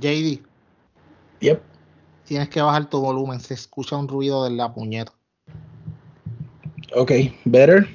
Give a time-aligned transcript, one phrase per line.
[0.00, 0.42] JD.
[1.40, 1.62] Yep.
[2.24, 5.12] Tienes que bajar tu volumen, se escucha un ruido de la puñeta.
[6.94, 7.12] Ok,
[7.44, 7.88] better.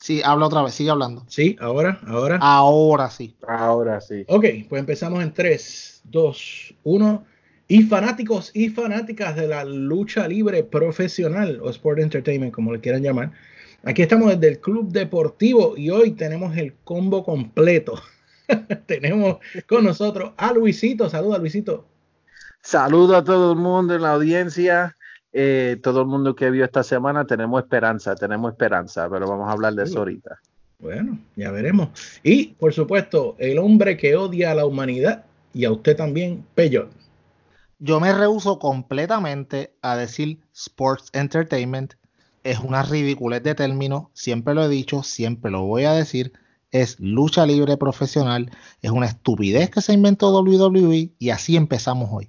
[0.00, 1.24] Sí, habla otra vez, sigue hablando.
[1.26, 2.38] Sí, ahora, ahora.
[2.40, 3.36] Ahora sí.
[3.48, 4.24] Ahora sí.
[4.28, 7.24] Ok, pues empezamos en 3, 2, 1.
[7.68, 13.02] Y fanáticos y fanáticas de la lucha libre profesional o Sport Entertainment, como le quieran
[13.02, 13.32] llamar.
[13.82, 18.00] Aquí estamos desde el Club Deportivo y hoy tenemos el combo completo.
[18.86, 21.08] tenemos con nosotros a Luisito.
[21.08, 21.86] Saluda, Luisito.
[22.62, 24.96] Saludo a todo el mundo en la audiencia.
[25.32, 29.52] Eh, todo el mundo que vio esta semana, tenemos esperanza, tenemos esperanza, pero vamos a
[29.52, 30.40] hablar de eso ahorita.
[30.78, 31.90] Bueno, ya veremos.
[32.22, 36.90] Y, por supuesto, el hombre que odia a la humanidad y a usted también, Peyot.
[37.78, 41.94] Yo me rehuso completamente a decir Sports Entertainment.
[42.42, 44.10] Es una ridiculez de término.
[44.14, 46.32] Siempre lo he dicho, siempre lo voy a decir.
[46.70, 48.50] Es lucha libre profesional.
[48.82, 52.28] Es una estupidez que se inventó WWE y así empezamos hoy.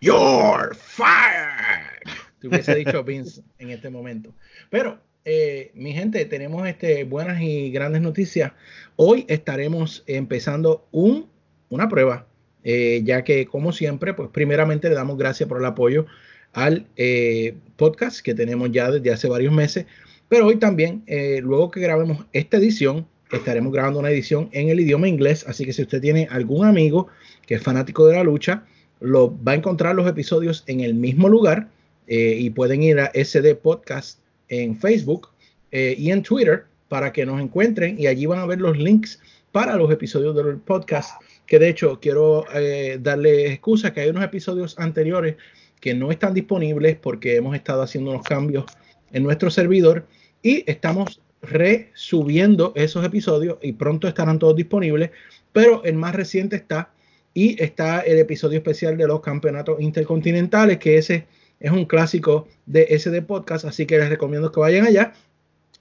[0.00, 2.02] You're fired.
[2.40, 4.32] Te hubiese dicho Vince en este momento.
[4.70, 8.52] Pero, eh, mi gente, tenemos este, buenas y grandes noticias.
[8.96, 11.28] Hoy estaremos empezando un,
[11.68, 12.26] una prueba
[12.64, 16.06] eh, ya que como siempre, pues primeramente le damos gracias por el apoyo
[16.54, 19.84] al eh, podcast que tenemos ya desde hace varios meses,
[20.28, 24.80] pero hoy también, eh, luego que grabemos esta edición, estaremos grabando una edición en el
[24.80, 27.08] idioma inglés, así que si usted tiene algún amigo
[27.46, 28.64] que es fanático de la lucha,
[29.00, 31.68] lo va a encontrar los episodios en el mismo lugar
[32.06, 34.18] y pueden ir a SD Podcast
[34.48, 35.28] en Facebook
[35.70, 39.20] y en Twitter para que nos encuentren y allí van a ver los links
[39.52, 44.24] para los episodios del podcast que de hecho quiero eh, darle excusa que hay unos
[44.24, 45.36] episodios anteriores
[45.80, 48.64] que no están disponibles porque hemos estado haciendo unos cambios
[49.12, 50.06] en nuestro servidor
[50.42, 55.10] y estamos resubiendo esos episodios y pronto estarán todos disponibles,
[55.52, 56.90] pero el más reciente está
[57.32, 61.26] y está el episodio especial de los campeonatos intercontinentales, que ese
[61.60, 65.12] es un clásico de SD Podcast, así que les recomiendo que vayan allá,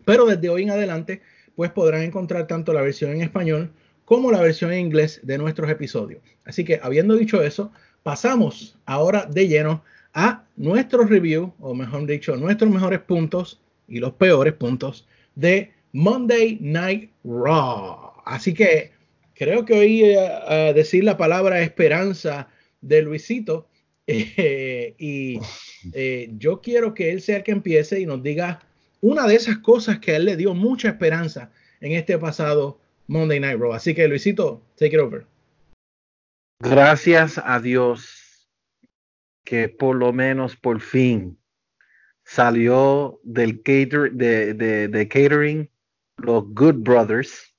[0.05, 1.21] pero desde hoy en adelante
[1.55, 3.71] pues podrán encontrar tanto la versión en español
[4.05, 6.21] como la versión en inglés de nuestros episodios.
[6.45, 7.71] Así que habiendo dicho eso,
[8.01, 9.83] pasamos ahora de lleno
[10.13, 16.57] a nuestro review, o mejor dicho, nuestros mejores puntos y los peores puntos de Monday
[16.59, 18.13] Night Raw.
[18.25, 18.91] Así que
[19.35, 22.49] creo que oí eh, decir la palabra esperanza
[22.81, 23.67] de Luisito.
[24.05, 25.39] Eh, y
[25.93, 28.59] eh, yo quiero que él sea el que empiece y nos diga
[28.99, 33.39] una de esas cosas que a él le dio mucha esperanza en este pasado Monday
[33.39, 33.71] Night Raw.
[33.71, 35.25] Así que Luisito, take it over.
[36.59, 38.49] Gracias a Dios
[39.45, 41.37] que por lo menos por fin
[42.33, 45.69] salió del cater, de, de, de catering
[46.17, 47.53] los Good Brothers,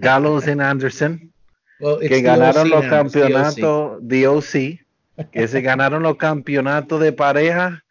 [0.00, 1.32] Gallows and Anderson,
[1.78, 7.84] well, que ganaron los campeonatos de OC, que se ganaron los campeonatos de pareja.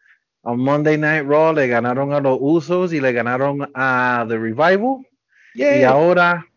[0.43, 5.05] A Monday Night Raw, le ganaron a los Usos y le ganaron a The Revival.
[5.53, 6.47] Y ahora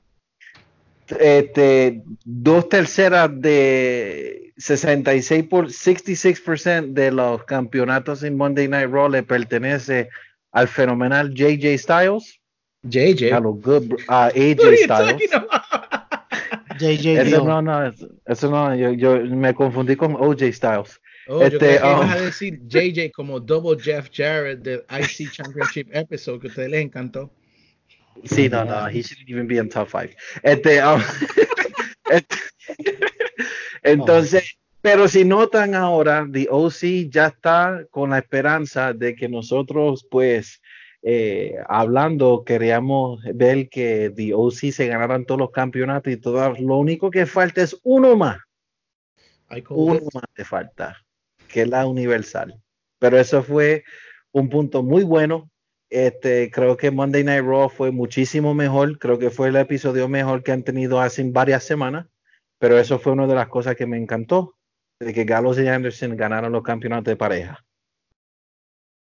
[1.20, 9.22] este, dos terceras de 66 por 66% de los campeonatos en Monday Night Raw le
[9.22, 10.08] pertenece
[10.52, 12.40] al fenomenal JJ Styles.
[12.82, 13.32] JJ.
[13.32, 15.22] A los good, uh, AJ Styles.
[16.78, 17.18] JJ.
[17.20, 17.92] Eso no, no,
[18.26, 21.00] eso no, yo, yo, me confundí con OJ Styles.
[21.26, 24.84] Oh, este, yo creo que um, vas a decir JJ como Double Jeff Jarrett del
[24.90, 27.30] IC Championship episode que a ustedes les encantó.
[28.24, 30.14] Sí, no, no, he shouldn't even be in top five.
[30.42, 31.00] Este, um,
[33.82, 40.06] entonces, pero si notan ahora, The OC ya está con la esperanza de que nosotros,
[40.10, 40.60] pues,
[41.02, 46.52] eh, hablando, queríamos ver que The OC se ganaran todos los campeonatos y todo.
[46.58, 48.38] Lo único que falta es uno más.
[49.70, 50.96] Uno más te falta,
[51.48, 52.60] que es la universal.
[52.98, 53.84] Pero eso fue
[54.32, 55.50] un punto muy bueno
[55.94, 58.98] este, creo que Monday Night Raw fue muchísimo mejor.
[58.98, 62.06] Creo que fue el episodio mejor que han tenido hace varias semanas.
[62.58, 64.56] Pero eso fue una de las cosas que me encantó,
[64.98, 67.64] de que Gallows y Anderson ganaron los campeonatos de pareja.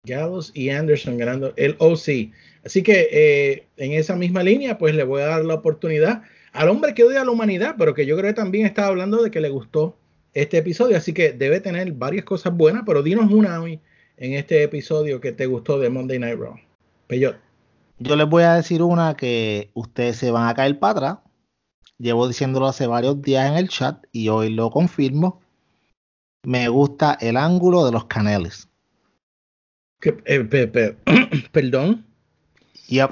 [0.05, 2.31] Gallows y Anderson ganando el OC.
[2.63, 6.69] Así que eh, en esa misma línea, pues le voy a dar la oportunidad al
[6.69, 9.31] hombre que odia a la humanidad, pero que yo creo que también estaba hablando de
[9.31, 9.97] que le gustó
[10.35, 10.95] este episodio.
[10.95, 13.79] Así que debe tener varias cosas buenas, pero dinos una hoy
[14.17, 16.55] en este episodio que te gustó de Monday Night Raw.
[17.09, 21.17] Yo les voy a decir una que ustedes se van a caer para atrás.
[21.97, 25.41] Llevo diciéndolo hace varios días en el chat y hoy lo confirmo.
[26.43, 28.67] Me gusta el ángulo de los caneles.
[30.25, 30.95] Eh,
[31.51, 32.05] perdón.
[32.87, 33.11] Yep.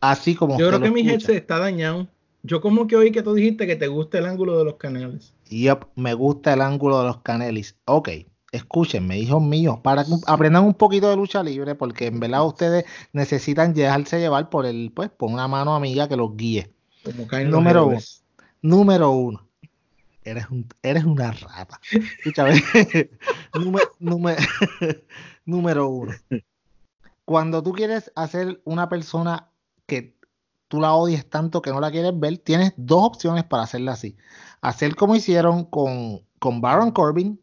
[0.00, 0.58] Así como.
[0.58, 2.08] Yo creo que mi headset está dañado.
[2.42, 5.32] Yo como que oí que tú dijiste que te gusta el ángulo de los canelis.
[5.48, 7.78] Yep, me gusta el ángulo de los canelis.
[7.84, 8.08] Ok,
[8.52, 12.84] escúchenme, hijos míos, para que aprendan un poquito de lucha libre, porque en verdad ustedes
[13.12, 16.70] necesitan dejarse llevar por el, pues, por una mano amiga que los guíe.
[17.46, 17.98] número uno.
[18.60, 19.48] Número uno.
[20.24, 21.80] Eres, un, eres una rata.
[21.90, 22.62] Escúchame.
[25.44, 26.12] número uno.
[27.24, 29.48] Cuando tú quieres hacer una persona
[29.86, 30.14] que
[30.68, 34.16] tú la odies tanto que no la quieres ver, tienes dos opciones para hacerla así.
[34.60, 37.40] Hacer como hicieron con, con Baron Corbin,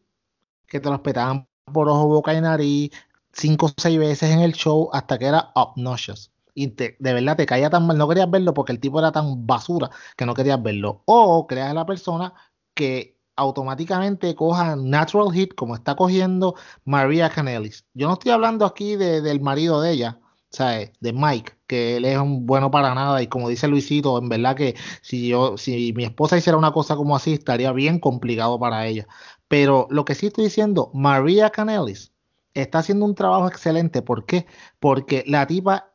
[0.70, 2.90] que te lo petaban por ojo, boca y nariz
[3.32, 6.32] cinco o seis veces en el show hasta que era obnoxious.
[6.54, 9.46] Y de verdad te caía tan mal, no querías verlo porque el tipo era tan
[9.46, 11.02] basura que no querías verlo.
[11.06, 12.34] O creas a la persona
[12.74, 17.86] que automáticamente coja natural hit como está cogiendo Maria Canelis.
[17.94, 20.20] Yo no estoy hablando aquí del marido de ella,
[20.50, 20.92] ¿sabes?
[21.00, 24.56] De Mike, que él es un bueno para nada y como dice Luisito, en verdad
[24.56, 28.86] que si yo, si mi esposa hiciera una cosa como así, estaría bien complicado para
[28.86, 29.06] ella.
[29.50, 32.12] Pero lo que sí estoy diciendo, María Canelis
[32.54, 34.00] está haciendo un trabajo excelente.
[34.00, 34.46] ¿Por qué?
[34.78, 35.90] Porque la tipa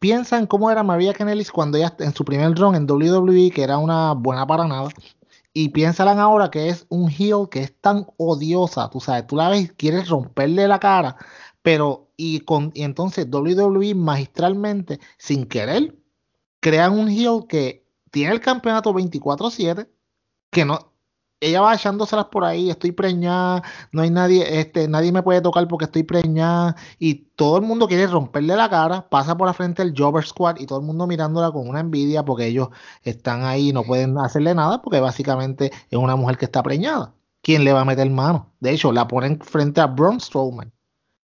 [0.00, 3.62] piensa en cómo era María Canelis cuando ella en su primer run en WWE, que
[3.62, 4.88] era una buena para nada.
[5.52, 9.48] Y piénsalan ahora que es un heel que es tan odiosa, tú sabes, tú la
[9.50, 11.16] ves, quieres romperle la cara,
[11.62, 15.96] pero y, con, y entonces WWE magistralmente, sin querer,
[16.58, 19.88] crean un heel que tiene el campeonato 24-7,
[20.50, 20.93] que no,
[21.44, 23.62] ella va echándoselas por ahí, estoy preñada,
[23.92, 27.86] no hay nadie, este, nadie me puede tocar porque estoy preñada, y todo el mundo
[27.88, 31.06] quiere romperle la cara, pasa por la frente del Jobber Squad y todo el mundo
[31.06, 32.68] mirándola con una envidia porque ellos
[33.02, 37.14] están ahí y no pueden hacerle nada porque básicamente es una mujer que está preñada.
[37.42, 38.54] ¿Quién le va a meter mano?
[38.60, 40.72] De hecho, la ponen frente a Braun Strowman.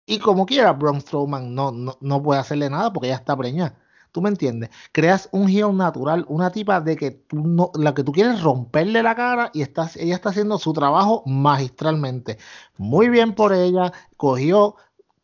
[0.06, 3.78] Y como quiera, Braun Strowman no, no, no puede hacerle nada porque ella está preñada.
[4.18, 4.70] ¿Tú me entiendes?
[4.90, 9.00] Creas un heel natural, una tipa de que tú no, la que tú quieres romperle
[9.00, 12.36] la cara y estás, ella está haciendo su trabajo magistralmente.
[12.78, 14.74] Muy bien por ella, cogió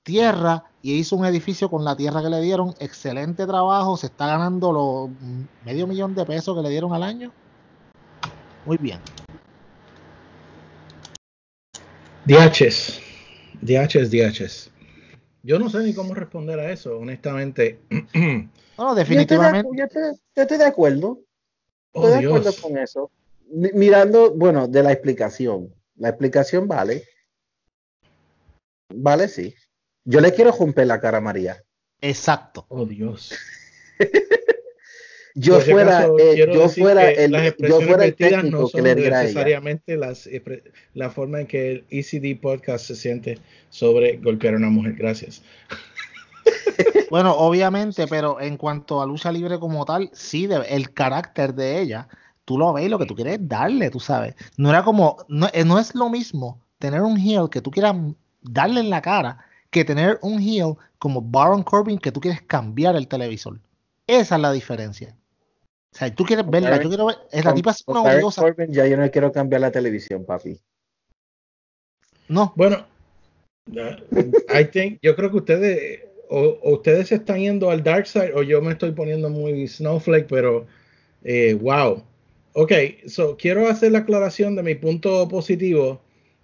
[0.04, 2.72] tierra y hizo un edificio con la tierra que le dieron.
[2.78, 5.10] Excelente trabajo, se está ganando los
[5.64, 7.32] medio millón de pesos que le dieron al año.
[8.64, 9.00] Muy bien.
[12.26, 13.00] DHs,
[13.60, 14.70] DHs, DHs.
[15.42, 17.80] Yo no sé ni cómo responder a eso, honestamente.
[18.78, 19.68] No, definitivamente.
[19.76, 19.84] Yo
[20.42, 21.20] estoy, de, acuerdo.
[21.92, 23.10] Oh, estoy de acuerdo con eso.
[23.48, 25.72] Mirando, bueno, de la explicación.
[25.96, 27.04] La explicación vale.
[28.92, 29.54] Vale, sí.
[30.04, 31.62] Yo le quiero romper la cara a María.
[32.00, 32.66] Exacto.
[32.68, 33.34] Oh, Dios.
[35.34, 39.96] yo fuera, eh, yo fuera el, yo fuera el técnico no que le diera necesariamente
[39.96, 40.28] las,
[40.94, 43.38] la forma en que el ECD podcast se siente
[43.70, 44.94] sobre golpear a una mujer.
[44.94, 45.42] Gracias.
[47.10, 52.08] bueno, obviamente, pero en cuanto a lucha libre como tal, sí, el carácter de ella,
[52.44, 54.34] tú lo ves lo que tú quieres darle, tú sabes.
[54.56, 57.96] No era como, no, eh, no es lo mismo tener un heel que tú quieras
[58.42, 59.38] darle en la cara
[59.70, 63.58] que tener un heel como Baron Corbin que tú quieres cambiar el televisor.
[64.06, 65.16] Esa es la diferencia.
[65.92, 68.42] O sea, tú quieres verla, yo quiero ver, la tipa es una odiosa.
[68.42, 70.60] Corbin ya yo no quiero cambiar la televisión, papi.
[72.28, 72.52] No.
[72.56, 72.84] Bueno,
[73.66, 78.42] I think, yo creo que ustedes o, ustedes se están yendo al dark side o
[78.42, 80.66] yo me estoy poniendo muy snowflake, pero
[81.24, 82.02] eh, wow.
[82.52, 82.72] Ok,
[83.06, 86.00] so quiero hacer la aclaración de mi punto positivo.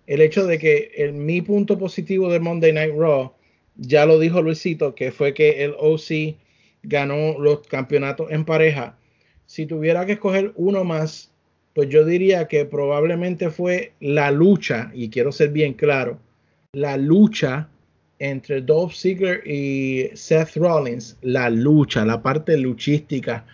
[0.07, 3.33] El hecho de que mi punto positivo de Monday Night Raw,
[3.77, 6.37] ya lo dijo Luisito, que fue que el OC
[6.83, 8.99] ganó los campeonatos en pareja.
[9.47, 11.33] Si tuviera que escoger uno más,
[11.75, 16.19] pues yo diría que probablemente fue la lucha, y quiero ser bien claro,
[16.73, 17.69] la lucha
[18.21, 23.45] entre Dolph Ziggler y Seth Rollins, la lucha, la parte luchística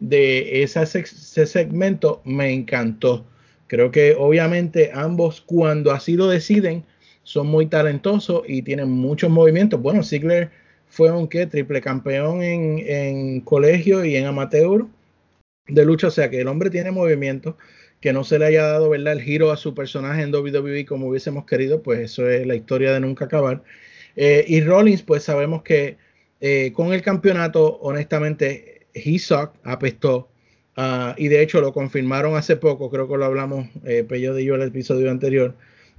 [0.00, 1.06] de ese,
[1.46, 3.24] segmento me encantó.
[3.68, 6.84] Creo que obviamente ambos cuando así lo deciden
[7.22, 9.80] son muy talentosos y tienen muchos movimientos.
[9.80, 10.50] Bueno, Ziggler
[10.88, 14.86] fue un triple campeón en, en, colegio y en amateur
[15.68, 17.56] de lucha, o sea que el hombre tiene movimiento
[18.00, 19.14] que no se le haya dado ¿verdad?
[19.14, 22.92] el giro a su personaje en WWE como hubiésemos querido, pues eso es la historia
[22.92, 23.62] de nunca acabar.
[24.16, 25.96] Eh, y Rollins, pues sabemos que
[26.40, 30.28] eh, con el campeonato, honestamente, he sucked, apestó.
[30.76, 34.44] Uh, y de hecho lo confirmaron hace poco, creo que lo hablamos, eh, Pello y
[34.44, 35.54] yo, el episodio anterior,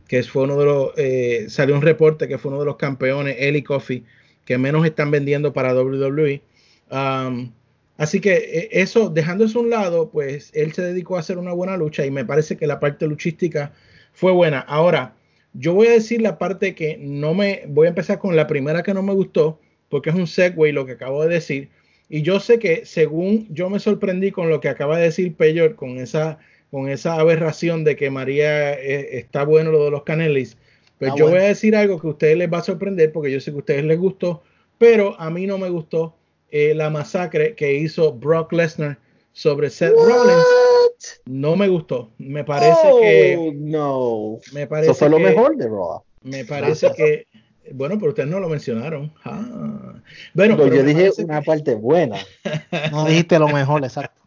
[0.07, 3.35] que fue uno de los, eh, salió un reporte que fue uno de los campeones,
[3.39, 4.03] y Coffee,
[4.45, 6.41] que menos están vendiendo para WWE.
[6.91, 7.51] Um,
[7.97, 11.53] así que eso, dejando eso a un lado, pues él se dedicó a hacer una
[11.53, 13.73] buena lucha y me parece que la parte luchística
[14.13, 14.59] fue buena.
[14.59, 15.15] Ahora,
[15.53, 18.83] yo voy a decir la parte que no me, voy a empezar con la primera
[18.83, 21.69] que no me gustó, porque es un segue lo que acabo de decir.
[22.09, 25.75] Y yo sé que según yo me sorprendí con lo que acaba de decir Peyor,
[25.75, 26.39] con esa,
[26.71, 30.57] con esa aberración de que María eh, está bueno lo de los Canelis,
[30.99, 33.39] pues yo voy a decir algo que a ustedes les va a sorprender porque yo
[33.39, 34.41] sé que a ustedes les gustó,
[34.77, 36.15] pero a mí no me gustó
[36.49, 38.97] eh, la masacre que hizo Brock Lesnar
[39.33, 40.45] sobre Seth Rollins.
[41.25, 42.11] No me gustó.
[42.17, 43.37] Me parece que.
[43.37, 44.39] Oh, no.
[44.53, 46.01] Me parece Eso fue lo mejor de Raw.
[46.23, 47.27] Me parece que.
[47.73, 49.13] Bueno, pero ustedes no lo mencionaron.
[49.25, 50.01] Ah.
[50.33, 52.17] Bueno, pero yo dije una parte buena.
[52.91, 54.21] No dijiste lo mejor, exacto.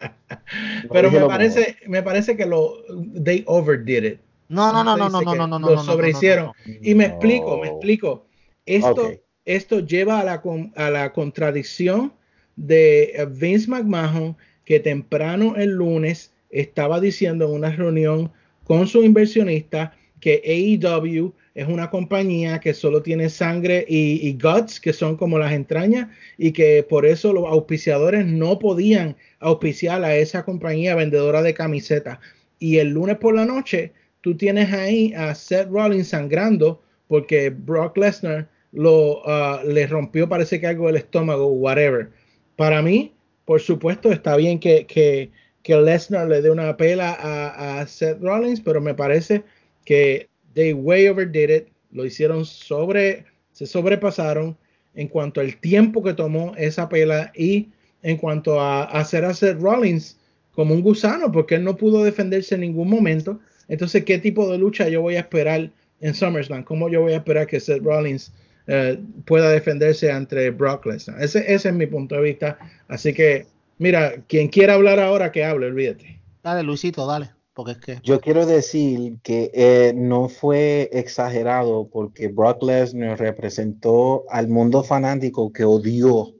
[0.92, 2.74] pero me parece, me parece que lo.
[3.22, 4.20] They overdid it.
[4.48, 5.70] No, no, no, no, no, no, no, no, no.
[5.70, 6.52] Lo sobrehicieron.
[6.82, 8.26] Y me explico, me explico.
[8.66, 9.12] Esto,
[9.44, 10.42] esto lleva a la,
[10.76, 12.12] a la contradicción
[12.56, 18.32] de Vince McMahon que temprano el lunes estaba diciendo en una reunión
[18.64, 24.92] con su inversionista que AEW es una compañía que solo tiene sangre y, guts, que
[24.92, 30.44] son como las entrañas, y que por eso los auspiciadores no podían auspiciar a esa
[30.44, 32.18] compañía vendedora de camisetas.
[32.58, 37.96] Y el lunes por la noche, tú tienes ahí a Seth Rollins sangrando porque Brock
[37.96, 42.10] Lesnar lo uh, le rompió, parece que algo del estómago, whatever.
[42.54, 43.12] Para mí,
[43.44, 48.20] por supuesto, está bien que, que, que Lesnar le dé una pela a, a, Seth
[48.20, 49.42] Rollins, pero me parece
[49.84, 54.56] que they way overdid it, lo hicieron sobre, se sobrepasaron
[54.94, 57.68] en cuanto al tiempo que tomó esa pela y
[58.02, 60.18] en cuanto a, hacer a Seth Rollins
[60.52, 63.40] como un gusano, porque él no pudo defenderse en ningún momento.
[63.68, 66.64] Entonces, ¿qué tipo de lucha yo voy a esperar en SummerSlam?
[66.64, 68.32] ¿Cómo yo voy a esperar que Seth Rollins
[68.72, 71.20] eh, pueda defenderse ante Brock Lesnar.
[71.20, 72.56] Ese, ese, es mi punto de vista.
[72.86, 73.46] Así que,
[73.80, 76.20] mira, quien quiera hablar ahora, que hable, olvídate.
[76.42, 77.30] Dale, Luisito, dale.
[77.54, 78.00] Porque es que...
[78.04, 85.52] Yo quiero decir que eh, no fue exagerado porque Brock Lesnar representó al mundo fanático
[85.52, 86.32] que odió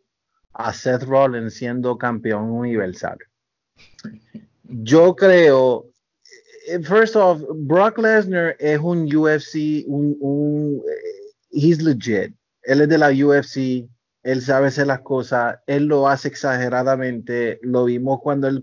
[0.52, 3.18] a Seth Rollins siendo campeón universal.
[4.64, 5.86] Yo creo,
[6.68, 10.82] eh, first off, Brock Lesnar es un UFC, un, un
[11.50, 12.34] he's legit.
[12.62, 13.88] Él es de la UFC,
[14.22, 17.58] él sabe hacer las cosas, él lo hace exageradamente.
[17.62, 18.62] Lo vimos cuando él,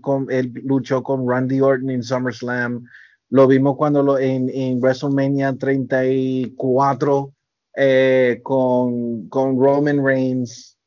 [0.64, 2.84] luchó con Randy Orton en SummerSlam,
[3.30, 7.34] lo vimos cuando lo, en, WrestleMania 34
[7.76, 10.78] eh, con, con Roman Reigns.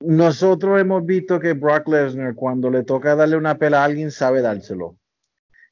[0.00, 4.42] Nosotros hemos visto que Brock Lesnar, cuando le toca darle una pela a alguien, sabe
[4.42, 4.96] dárselo.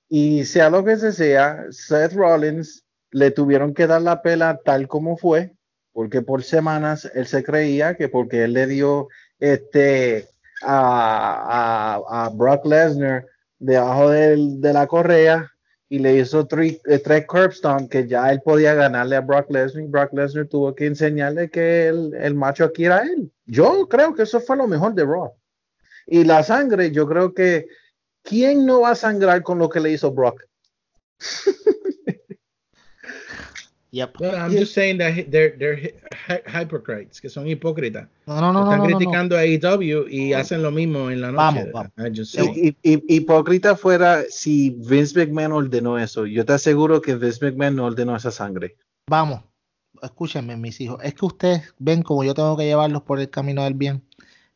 [0.09, 5.17] Y sea lo que sea, Seth Rollins le tuvieron que dar la pela tal como
[5.17, 5.56] fue,
[5.97, 10.29] porque por semanas él se creía que porque él le dio este
[10.63, 13.25] a, Brock Lesnar
[13.59, 14.37] debajo de,
[14.75, 15.51] la correa
[15.89, 17.55] y le hizo tres, eh, tres curb
[17.89, 22.13] que ya él podía ganarle a Brock Lesnar Brock Lesnar tuvo que enseñarle que el,
[22.15, 23.33] el macho aquí era él.
[23.47, 25.33] Yo creo que eso fue lo mejor de Raw.
[26.07, 27.69] Y la sangre, yo creo que
[28.23, 30.45] ¿quién no va a sangrar con lo que le hizo Brock?
[33.97, 34.21] Yep.
[34.21, 35.95] I'm just saying that they're, they're
[36.45, 38.09] hypocrites, que son hipócritas.
[38.27, 38.65] No, no, no.
[38.65, 41.71] Están no, criticando a AEW y hacen lo mismo en la noche.
[41.73, 42.77] Vamos, vamos.
[42.83, 46.27] hipócrita fuera si Vince McMahon ordenó eso.
[46.27, 48.77] Yo te aseguro que Vince McMahon no ordenó esa sangre.
[49.09, 49.41] Vamos,
[50.03, 51.01] escúchenme, mis hijos.
[51.03, 54.03] Es que ustedes ven como yo tengo que llevarlos por el camino del bien.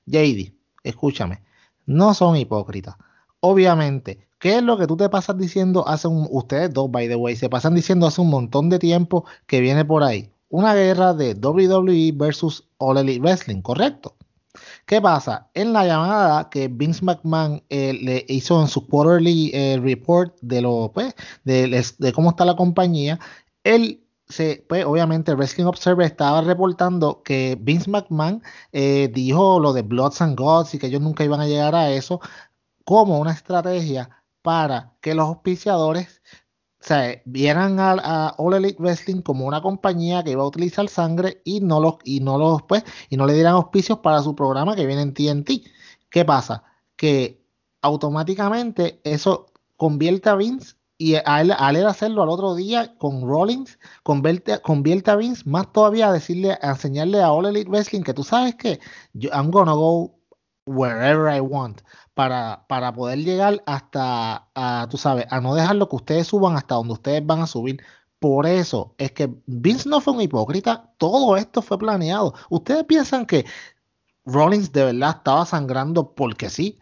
[0.04, 1.42] JD, escúchame.
[1.86, 2.96] No son hipócritas.
[3.40, 7.14] Obviamente, ¿Qué es lo que tú te pasas diciendo hace un, ustedes dos, by the
[7.14, 10.32] way, se pasan diciendo hace un montón de tiempo que viene por ahí?
[10.48, 14.16] Una guerra de WWE versus All Elite Wrestling, ¿correcto?
[14.86, 15.50] ¿Qué pasa?
[15.52, 20.62] En la llamada que Vince McMahon eh, le hizo en su quarterly eh, report de
[20.62, 23.20] lo, pues, de, cómo está la compañía,
[23.62, 28.42] él se, pues, obviamente Wrestling Observer estaba reportando que Vince McMahon
[28.72, 31.90] eh, dijo lo de Bloods and Gods y que ellos nunca iban a llegar a
[31.90, 32.20] eso
[32.84, 34.10] como una estrategia
[34.42, 36.22] para que los auspiciadores
[37.24, 41.80] vieran a, All Elite Wrestling como una compañía que iba a utilizar sangre y no
[41.80, 45.02] los y no los pues y no le dieran auspicios para su programa que viene
[45.02, 45.50] en TNT.
[46.10, 46.64] ¿Qué pasa?
[46.96, 47.44] Que
[47.82, 54.60] automáticamente eso convierte a Vince y al, él hacerlo al otro día con Rollins, convierte,
[54.60, 58.22] convierte a Vince más todavía a decirle, a enseñarle a All Elite Wrestling que tú
[58.22, 58.80] sabes que
[59.14, 60.19] yo, I'm gonna go
[60.70, 61.82] wherever I want
[62.14, 66.56] para, para poder llegar hasta, a, tú sabes, a no dejar lo que ustedes suban
[66.56, 67.82] hasta donde ustedes van a subir.
[68.18, 72.34] Por eso es que Vince no fue un hipócrita, todo esto fue planeado.
[72.50, 73.46] ¿Ustedes piensan que
[74.26, 76.78] Rollins de verdad estaba sangrando porque sí?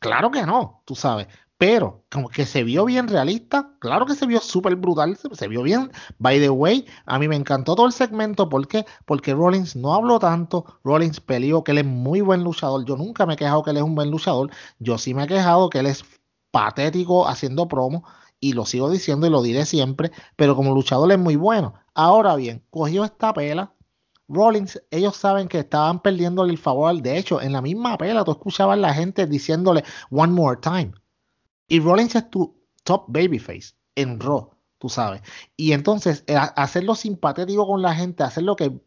[0.00, 1.28] Claro que no, tú sabes.
[1.62, 5.62] Pero como que se vio bien realista, claro que se vio súper brutal, se, vio
[5.62, 5.92] bien.
[6.18, 8.84] By the way, a mí me encantó todo el segmento, ¿por qué?
[9.04, 13.26] Porque Rollins no habló tanto, Rollins peleó que él es muy buen luchador, yo nunca
[13.26, 14.50] me he quejado que él es un buen luchador,
[14.80, 16.04] yo sí me he quejado que él es
[16.50, 18.02] patético haciendo promo,
[18.40, 21.74] y lo sigo diciendo y lo diré siempre, pero como luchador es muy bueno.
[21.94, 23.72] Ahora bien, cogió esta pela,
[24.26, 27.00] Rollins, ellos saben que estaban perdiéndole el favor.
[27.00, 30.92] De hecho, en la misma pela tú escuchabas la gente diciéndole one more time.
[31.72, 34.50] Y Rollins es tu top babyface en Raw
[34.82, 35.22] tú sabes.
[35.56, 38.80] Y entonces, eh, hacerlo simpatético con la gente, hacerlo que,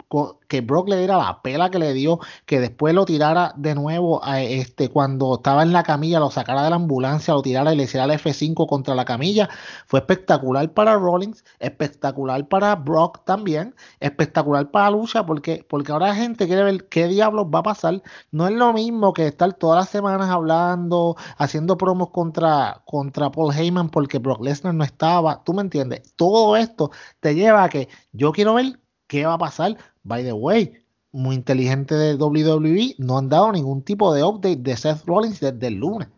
[0.50, 4.22] que Brock le diera la pela que le dio, que después lo tirara de nuevo
[4.22, 7.78] a este, cuando estaba en la camilla, lo sacara de la ambulancia, lo tirara y
[7.78, 9.48] le hiciera el F5 contra la camilla,
[9.88, 16.16] fue espectacular para Rollins, espectacular para Brock también, espectacular para Lucha, porque, porque ahora la
[16.16, 18.04] gente quiere ver qué diablos va a pasar.
[18.32, 23.54] No es lo mismo que estar todas las semanas hablando, haciendo promos contra, contra Paul
[23.56, 25.85] Heyman porque Brock Lesnar no estaba, tú me entiendes
[26.16, 29.78] todo esto te lleva a que yo quiero ver qué va a pasar.
[30.04, 30.74] By the way,
[31.12, 35.68] muy inteligente de WWE, no han dado ningún tipo de update de Seth Rollins desde
[35.68, 36.10] el lunes.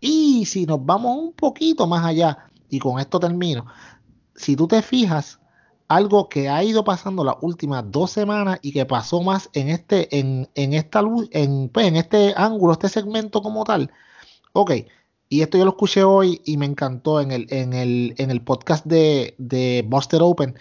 [0.00, 3.66] Y si nos vamos un poquito más allá, y con esto termino,
[4.36, 5.40] si tú te fijas,
[5.88, 10.18] algo que ha ido pasando las últimas dos semanas y que pasó más en este,
[10.18, 13.90] en, en esta luz, en, pues, en este ángulo, este segmento como tal.
[14.52, 14.72] Ok,
[15.34, 18.40] y esto yo lo escuché hoy y me encantó en el, en el, en el
[18.40, 20.56] podcast de, de Buster Open.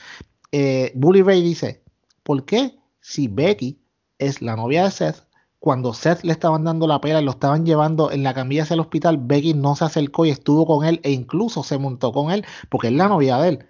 [0.51, 1.84] Eh, Bully Ray dice,
[2.24, 3.80] ¿por qué si Becky
[4.18, 5.27] es la novia de Seth,
[5.60, 8.74] cuando Seth le estaban dando la pera y lo estaban llevando en la camilla hacia
[8.74, 12.32] el hospital, Becky no se acercó y estuvo con él e incluso se montó con
[12.32, 13.65] él porque es la novia de él.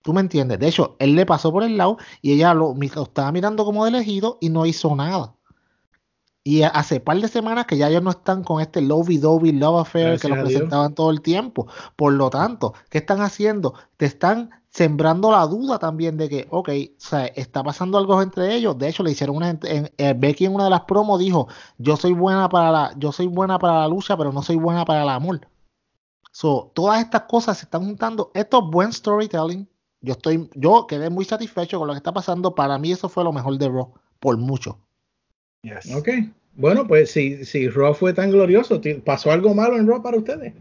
[0.00, 0.58] ¿Tú me entiendes?
[0.58, 3.84] De hecho, él le pasó por el lado y ella lo, lo estaba mirando como
[3.84, 5.36] de elegido y no hizo nada.
[6.44, 9.80] Y hace par de semanas que ya ellos no están con este lovey dovey love
[9.80, 11.68] affair que lo presentaban todo el tiempo.
[11.94, 13.74] Por lo tanto, ¿qué están haciendo?
[13.96, 18.54] Te están sembrando la duda también de que, ok, o sea, está pasando algo entre
[18.54, 18.76] ellos.
[18.76, 21.46] De hecho, le hicieron una en, eh, Becky en una de las promos dijo,
[21.78, 24.84] yo soy buena para la, yo soy buena para la lucha, pero no soy buena
[24.84, 25.46] para el amor.
[26.32, 28.32] So, todas estas cosas se están juntando.
[28.34, 29.68] Esto es buen storytelling.
[30.00, 32.54] Yo estoy, yo quedé muy satisfecho con lo que está pasando.
[32.54, 34.78] Para mí eso fue lo mejor de Raw, por mucho.
[35.94, 36.08] Ok.
[36.54, 40.54] Bueno, pues si, si Raw fue tan glorioso, ¿pasó algo malo en Raw para ustedes?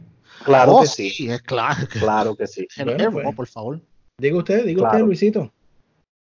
[0.43, 1.29] Claro oh, que sí.
[1.29, 1.87] es claro.
[1.91, 2.67] Claro que sí.
[3.11, 3.81] Pues, por favor.
[4.17, 5.53] Diga usted, diga usted, Luisito.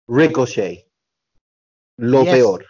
[0.08, 0.88] Ricochet.
[1.97, 2.65] Lo peor.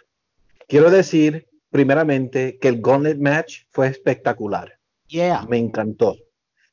[0.68, 4.78] Quiero decir, primeramente, que el Gauntlet Match fue espectacular.
[5.08, 5.46] Yeah.
[5.48, 6.16] Me encantó.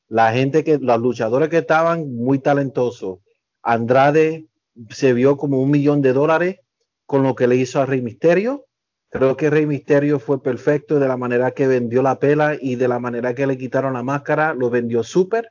[0.08, 3.18] La gente que, los luchadores que estaban muy talentosos.
[3.62, 4.46] Andrade
[4.90, 6.60] se vio como un millón de dólares
[7.06, 8.67] con lo que le hizo a Rey Misterio
[9.10, 12.88] Creo que Rey Misterio fue perfecto de la manera que vendió la pela y de
[12.88, 15.50] la manera que le quitaron la máscara, lo vendió súper.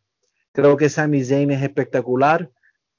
[0.52, 2.52] Creo que Sami Zayn es espectacular.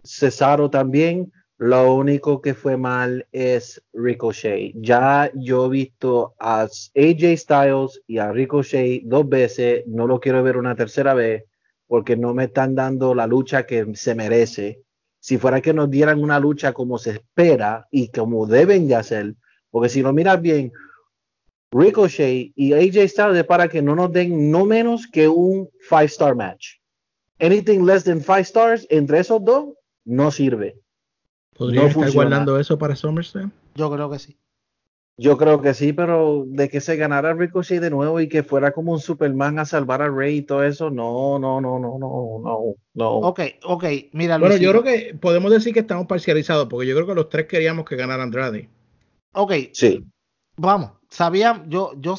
[0.03, 1.33] Cesaro también.
[1.59, 4.73] Lo único que fue mal es Ricochet.
[4.77, 9.85] Ya yo he visto a AJ Styles y a Ricochet dos veces.
[9.87, 11.45] No lo quiero ver una tercera vez
[11.89, 14.83] porque no me están dando la lucha que se merece.
[15.21, 19.35] Si fuera que nos dieran una lucha como se espera y como deben de hacer,
[19.71, 20.73] porque si lo miras bien,
[21.71, 26.07] Ricochet y AJ Styles es para que no nos den no menos que un five
[26.07, 26.77] star match.
[27.41, 30.77] Anything less than five stars entre esos dos no sirve.
[31.57, 33.51] ¿Podría estar guardando eso para SummerSlam?
[33.75, 34.39] Yo creo que sí.
[35.21, 38.71] Yo creo que sí, pero de que se ganara Ricochet de nuevo y que fuera
[38.71, 42.41] como un Superman a salvar a Rey y todo eso, no, no, no, no, no,
[42.41, 43.11] no, no.
[43.11, 44.39] Ok, ok, mira.
[44.39, 47.47] Bueno, yo creo que podemos decir que estamos parcializados, porque yo creo que los tres
[47.47, 48.69] queríamos que ganara Andrade.
[49.33, 49.53] Ok.
[49.73, 50.05] Sí.
[50.57, 52.17] Vamos, sabía, yo, yo,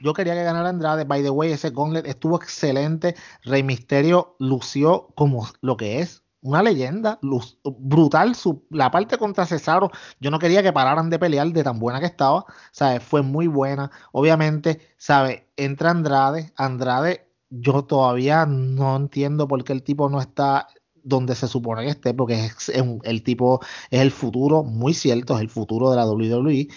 [0.00, 1.04] yo quería que ganara Andrade.
[1.04, 3.16] By the way, ese gauntlet estuvo excelente.
[3.42, 8.34] Rey Misterio lució como lo que es, una leyenda, luz, brutal.
[8.36, 12.00] Su, la parte contra Cesaro, yo no quería que pararan de pelear de tan buena
[12.00, 12.44] que estaba.
[12.70, 13.02] ¿Sabes?
[13.02, 13.90] Fue muy buena.
[14.12, 15.42] Obviamente, ¿sabes?
[15.56, 16.52] Entra Andrade.
[16.56, 20.68] Andrade, yo todavía no entiendo por qué el tipo no está
[21.04, 22.72] donde se supone que esté, porque es,
[23.04, 26.68] el tipo es el futuro, muy cierto, es el futuro de la WWE.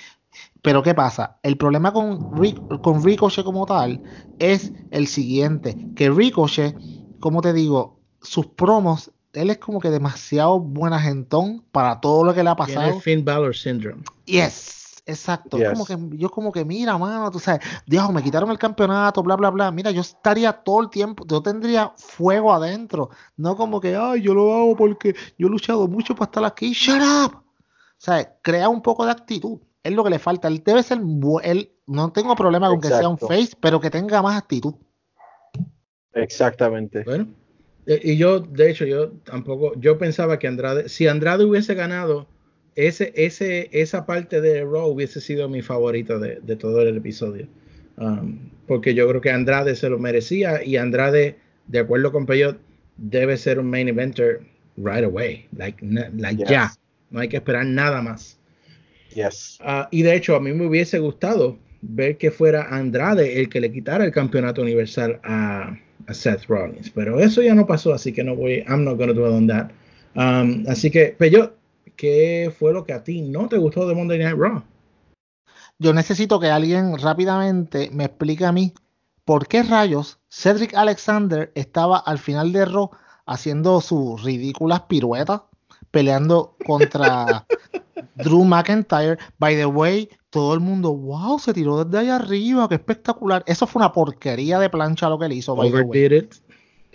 [0.61, 1.39] Pero ¿qué pasa?
[1.43, 2.29] El problema con,
[2.81, 4.03] con Ricochet como tal
[4.37, 6.77] es el siguiente, que Ricochet,
[7.19, 12.33] como te digo, sus promos, él es como que demasiado buena gentón para todo lo
[12.33, 12.85] que le ha pasado.
[12.85, 14.03] Tiene Finn Balor Syndrome.
[14.25, 15.57] Yes, Exacto.
[15.57, 19.37] Como que, yo como que, mira, mano, tú sabes, Dios, me quitaron el campeonato, bla,
[19.37, 19.71] bla, bla.
[19.71, 23.09] Mira, yo estaría todo el tiempo, yo tendría fuego adentro.
[23.37, 26.73] No como que, ay, yo lo hago porque yo he luchado mucho para estar aquí.
[26.73, 27.37] Shut up.
[27.37, 29.59] O sea, crea un poco de actitud.
[29.81, 30.49] Es lo que le falta.
[30.49, 30.99] Él debe ser,
[31.43, 34.75] él, no tengo problema con que sea un face, pero que tenga más actitud.
[36.13, 37.03] Exactamente.
[37.03, 37.27] Bueno,
[37.85, 42.27] eh, y yo, de hecho, yo tampoco, yo pensaba que Andrade, si Andrade hubiese ganado,
[42.77, 47.47] ese, ese, esa parte de Raw hubiese sido mi favorita de, de todo el episodio.
[47.97, 48.37] Um,
[48.67, 52.59] porque yo creo que Andrade se lo merecía y Andrade, de acuerdo con Peyot,
[52.97, 54.41] debe ser un main eventer
[54.77, 55.83] right away, like,
[56.15, 56.49] like Yes.
[56.49, 56.71] ya.
[57.09, 58.37] No hay que esperar nada más.
[59.15, 59.57] Yes.
[59.61, 63.59] Ah, y de hecho, a mí me hubiese gustado ver que fuera Andrade el que
[63.59, 66.91] le quitara el campeonato universal a, a Seth Rollins.
[66.91, 69.47] Pero eso ya no pasó, así que no voy, I'm not going to dwell on
[69.47, 69.71] that.
[70.15, 71.56] Um, así que, Peyot,
[71.95, 74.63] ¿qué fue lo que a ti no te gustó de Monday Night Raw?
[75.79, 78.73] Yo necesito que alguien rápidamente me explique a mí
[79.25, 82.89] por qué rayos Cedric Alexander estaba al final de Raw
[83.25, 85.41] haciendo sus ridículas piruetas,
[85.91, 87.45] peleando contra
[88.15, 89.17] Drew McIntyre.
[89.37, 93.43] By the way, todo el mundo, wow, se tiró desde allá arriba, qué espectacular.
[93.45, 95.55] Eso fue una porquería de plancha lo que él hizo.
[95.55, 96.05] by the way.
[96.05, 96.35] It.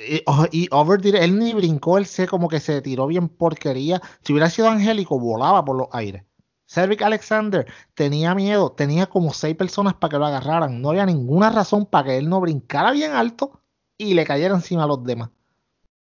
[0.08, 4.00] Y, y Overdid, él ni brincó, él se como que se tiró bien porquería.
[4.22, 6.24] Si hubiera sido Angélico, volaba por los aires.
[6.66, 10.80] Cedric Alexander tenía miedo, tenía como seis personas para que lo agarraran.
[10.80, 13.60] No había ninguna razón para que él no brincara bien alto
[13.98, 15.30] y le cayera encima a los demás.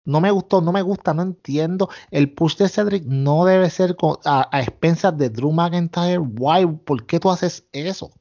[0.04, 1.88] No me gustó, no me gusta, no entiendo.
[2.10, 6.18] El push de Cedric no debe ser con- a, a expensas de Drew McIntyre.
[6.18, 6.66] Why?
[6.84, 8.12] ¿Por qué tú haces eso?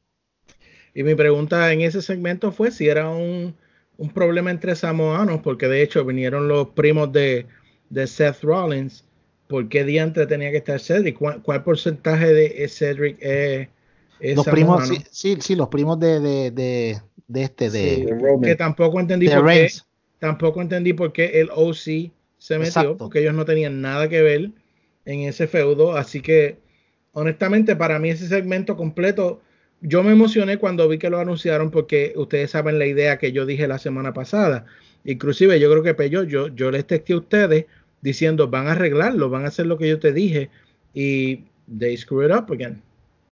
[0.94, 3.56] Y mi pregunta en ese segmento fue si era un,
[4.00, 7.46] un problema entre samoanos, porque de hecho vinieron los primos de,
[7.90, 9.06] de Seth Rollins.
[9.48, 11.18] ¿Por qué diantre tenía que estar Cedric?
[11.18, 13.68] ¿Cuál, cuál porcentaje de Cedric es,
[14.20, 18.02] es Los primos, sí, sí, sí, los primos de, de, de, de este, de, Sí,
[18.06, 18.42] de Roman.
[18.42, 19.70] que tampoco entendí por qué,
[20.20, 22.98] tampoco entendí por qué el OC se metió, Exacto.
[22.98, 24.52] porque ellos no tenían nada que ver
[25.06, 26.58] en ese feudo, así que
[27.14, 29.42] honestamente para mí ese segmento completo,
[29.82, 33.46] yo me emocioné cuando vi que lo anunciaron porque ustedes saben la idea que yo
[33.46, 34.66] dije la semana pasada,
[35.06, 37.66] inclusive yo creo que Peyo, yo, yo les texté a ustedes
[38.02, 40.50] diciendo van a arreglarlo, van a hacer lo que yo te dije
[40.94, 41.44] y
[41.78, 42.82] they screw it up again.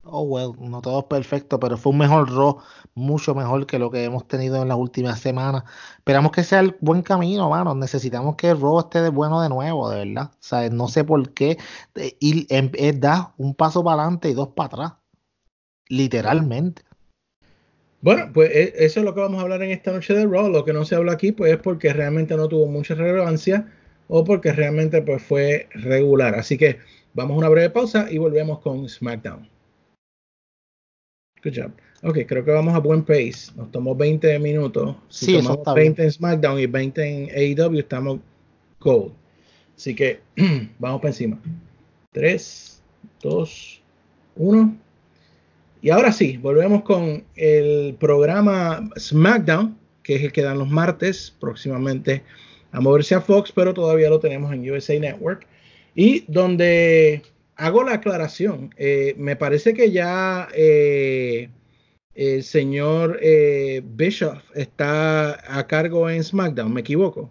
[0.08, 2.60] Oh, well, no todo es perfecto, pero fue un mejor Raw,
[2.93, 5.63] mucho mejor que lo que hemos tenido en las últimas semanas.
[5.97, 7.73] Esperamos que sea el buen camino, mano.
[7.73, 10.31] Necesitamos que el Raw esté de bueno de nuevo, de verdad.
[10.31, 11.58] O sea, no sé por qué
[11.95, 14.93] eh, es dar un paso para adelante y dos para atrás.
[15.89, 16.82] Literalmente.
[18.02, 20.50] Bueno, pues e- eso es lo que vamos a hablar en esta noche de Raw.
[20.50, 23.71] Lo que no se habla aquí, pues es porque realmente no tuvo mucha relevancia
[24.08, 26.36] o porque realmente pues fue regular.
[26.36, 26.78] Así que
[27.13, 29.50] vamos a una breve pausa y volvemos con SmackDown.
[31.43, 31.71] Good job.
[32.04, 33.52] Ok, creo que vamos a buen pace.
[33.56, 34.95] Nos tomó 20 minutos.
[35.10, 38.19] Si Sí, tomamos está 20 en SmackDown y 20 en AEW, estamos
[38.80, 39.13] gold.
[39.76, 40.19] Así que
[40.80, 41.39] vamos para encima.
[42.12, 42.82] 3,
[43.21, 43.82] 2,
[44.36, 44.85] 1.
[45.86, 51.36] Y ahora sí, volvemos con el programa SmackDown, que es el que dan los martes,
[51.39, 52.24] próximamente
[52.71, 55.45] a moverse a Fox, pero todavía lo tenemos en USA Network.
[55.93, 57.21] Y donde
[57.56, 61.52] hago la aclaración, eh, me parece que ya eh,
[62.15, 67.30] el señor eh, Bischoff está a cargo en SmackDown, ¿me equivoco?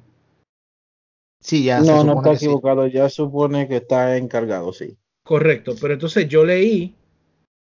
[1.40, 2.44] Sí, ya se No, no está sí.
[2.44, 2.86] equivocado.
[2.86, 4.96] Ya supone que está encargado, sí.
[5.24, 6.94] Correcto, pero entonces yo leí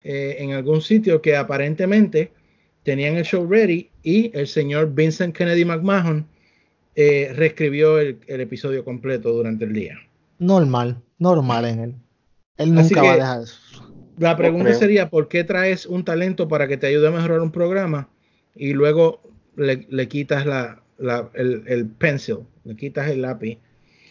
[0.05, 2.33] eh, en algún sitio que aparentemente
[2.83, 6.27] tenían el show ready y el señor Vincent Kennedy McMahon
[6.95, 9.99] eh, reescribió el, el episodio completo durante el día.
[10.39, 11.95] Normal, normal en él.
[12.59, 13.61] Él Así nunca va a dejar eso.
[14.19, 17.51] La pregunta sería, ¿por qué traes un talento para que te ayude a mejorar un
[17.53, 18.09] programa
[18.55, 19.23] y luego
[19.57, 23.59] le, le quitas la, la- el, el pencil, le quitas el lápiz?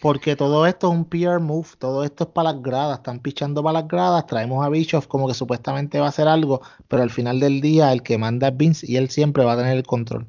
[0.02, 3.62] Porque todo esto es un PR move, todo esto es para las gradas, están pichando
[3.64, 7.12] para las gradas, traemos a Bischoff como que supuestamente va a hacer algo, pero al
[7.12, 9.84] final del día el que manda es Vince y él siempre va a tener el
[9.84, 10.26] control.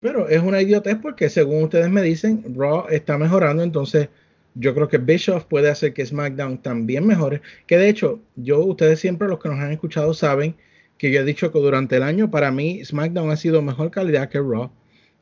[0.00, 4.10] Pero es una idiotez porque según ustedes me dicen, Raw está mejorando, entonces
[4.54, 7.40] yo creo que Bischoff puede hacer que SmackDown también mejore.
[7.66, 10.56] Que de hecho, yo, ustedes siempre los que nos han escuchado saben
[10.98, 14.28] que yo he dicho que durante el año para mí SmackDown ha sido mejor calidad
[14.28, 14.70] que Raw.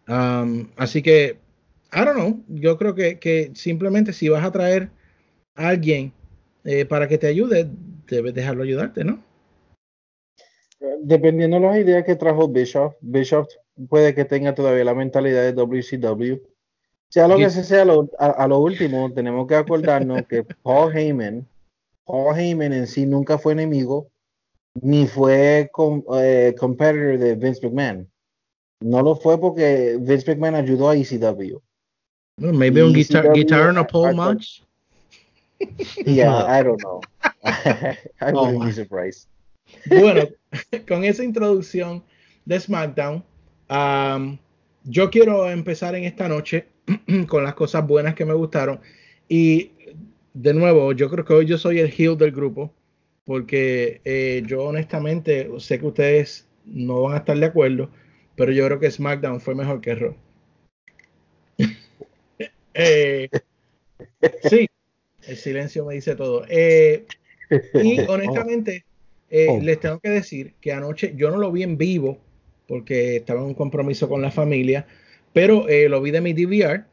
[0.08, 1.38] Um, así que,
[1.92, 4.90] I don't know, yo creo que, que simplemente si vas a traer
[5.54, 6.12] a alguien
[6.64, 7.68] eh, para que te ayude,
[8.08, 9.22] debes dejarlo ayudarte, ¿no?
[11.00, 13.48] Dependiendo de las ideas que trajo Bischoff, Bischoff
[13.88, 16.40] puede que tenga todavía la mentalidad de WCW.
[17.08, 21.46] Sea lo que sea, lo- a, a lo último, tenemos que acordarnos que Paul Heyman,
[22.04, 24.08] Paul Heyman en sí nunca fue enemigo,
[24.80, 28.10] ni fue com- eh, competitor de Vince McMahon.
[28.80, 31.60] No lo fue porque Vince McMahon ayudó a ECW.
[32.36, 34.62] Maybe un Y guitar, guitar and a pole match.
[36.04, 37.00] Yeah, I don't know.
[37.44, 39.28] I Oh, wouldn't be surprised.
[39.86, 40.28] Bueno,
[40.88, 42.02] con esa introducción
[42.44, 43.22] de SmackDown,
[43.70, 44.38] um,
[44.84, 46.66] yo quiero empezar en esta noche
[47.28, 48.80] con las cosas buenas que me gustaron.
[49.28, 49.70] Y
[50.34, 52.72] de nuevo, yo creo que hoy yo soy el heel del grupo,
[53.24, 57.90] porque eh, yo honestamente sé que ustedes no van a estar de acuerdo,
[58.36, 60.16] pero yo creo que SmackDown fue mejor que Raw.
[62.74, 63.28] Eh,
[64.48, 64.68] sí,
[65.26, 66.44] el silencio me dice todo.
[66.48, 67.04] Eh,
[67.74, 68.84] y honestamente,
[69.48, 69.58] oh.
[69.62, 72.18] les tengo que decir que anoche yo no lo vi en vivo
[72.66, 74.86] porque estaba en un compromiso con la familia,
[75.32, 76.84] pero lo vi de mi DVR,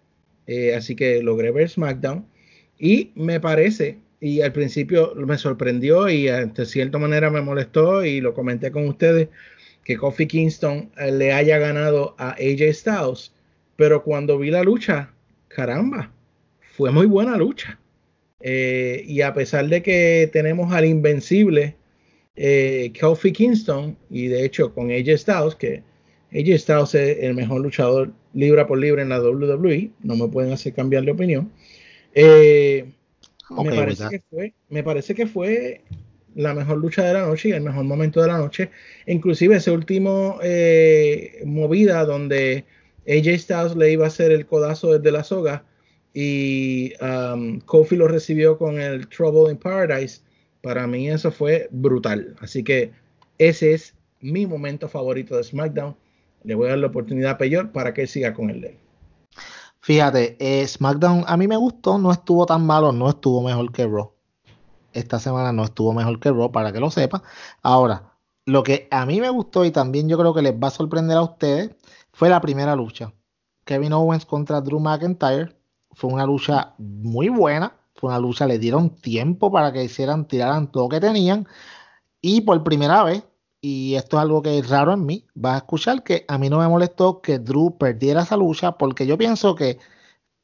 [0.76, 2.26] así que logré ver SmackDown
[2.78, 8.20] y me parece y al principio me sorprendió y de cierta manera me molestó y
[8.20, 9.30] lo comenté con ustedes
[9.84, 13.34] que Kofi Kingston eh, le haya ganado a AJ Styles,
[13.76, 15.12] pero cuando vi la lucha,
[15.50, 16.12] caramba,
[16.78, 17.78] fue muy buena lucha.
[18.42, 21.76] Eh, y a pesar de que tenemos al invencible
[22.38, 25.84] eh, Kofi Kingston, y de hecho con AJ Styles, que
[26.32, 30.54] AJ Styles es el mejor luchador libra por libra en la WWE, no me pueden
[30.54, 31.52] hacer cambiar de opinión.
[32.14, 32.86] Eh,
[33.50, 35.82] me, parece que fue, me parece que fue
[36.36, 38.70] la mejor lucha de la noche y el mejor momento de la noche.
[39.08, 42.66] Inclusive ese último eh, movida donde
[43.10, 45.66] AJ Styles le iba a hacer el codazo desde la soga
[46.14, 50.22] y um, Kofi lo recibió con el Trouble in Paradise.
[50.62, 52.36] Para mí eso fue brutal.
[52.40, 52.92] Así que
[53.38, 55.96] ese es mi momento favorito de SmackDown.
[56.44, 58.78] Le voy a dar la oportunidad a Peyor para que siga con el de
[59.82, 63.88] Fíjate, eh, SmackDown a mí me gustó, no estuvo tan malo, no estuvo mejor que
[63.88, 64.12] Raw.
[64.94, 67.24] Esta semana no estuvo mejor que Raw, para que lo sepa.
[67.62, 68.14] Ahora,
[68.46, 71.18] lo que a mí me gustó y también yo creo que les va a sorprender
[71.18, 71.72] a ustedes
[72.20, 73.14] fue la primera lucha.
[73.64, 75.56] Kevin Owens contra Drew McIntyre.
[75.94, 77.72] Fue una lucha muy buena.
[77.96, 81.48] Fue una lucha, le dieron tiempo para que hicieran, tiraran todo lo que tenían.
[82.20, 83.24] Y por primera vez,
[83.62, 86.50] y esto es algo que es raro en mí, vas a escuchar que a mí
[86.50, 89.80] no me molestó que Drew perdiera esa lucha porque yo pienso que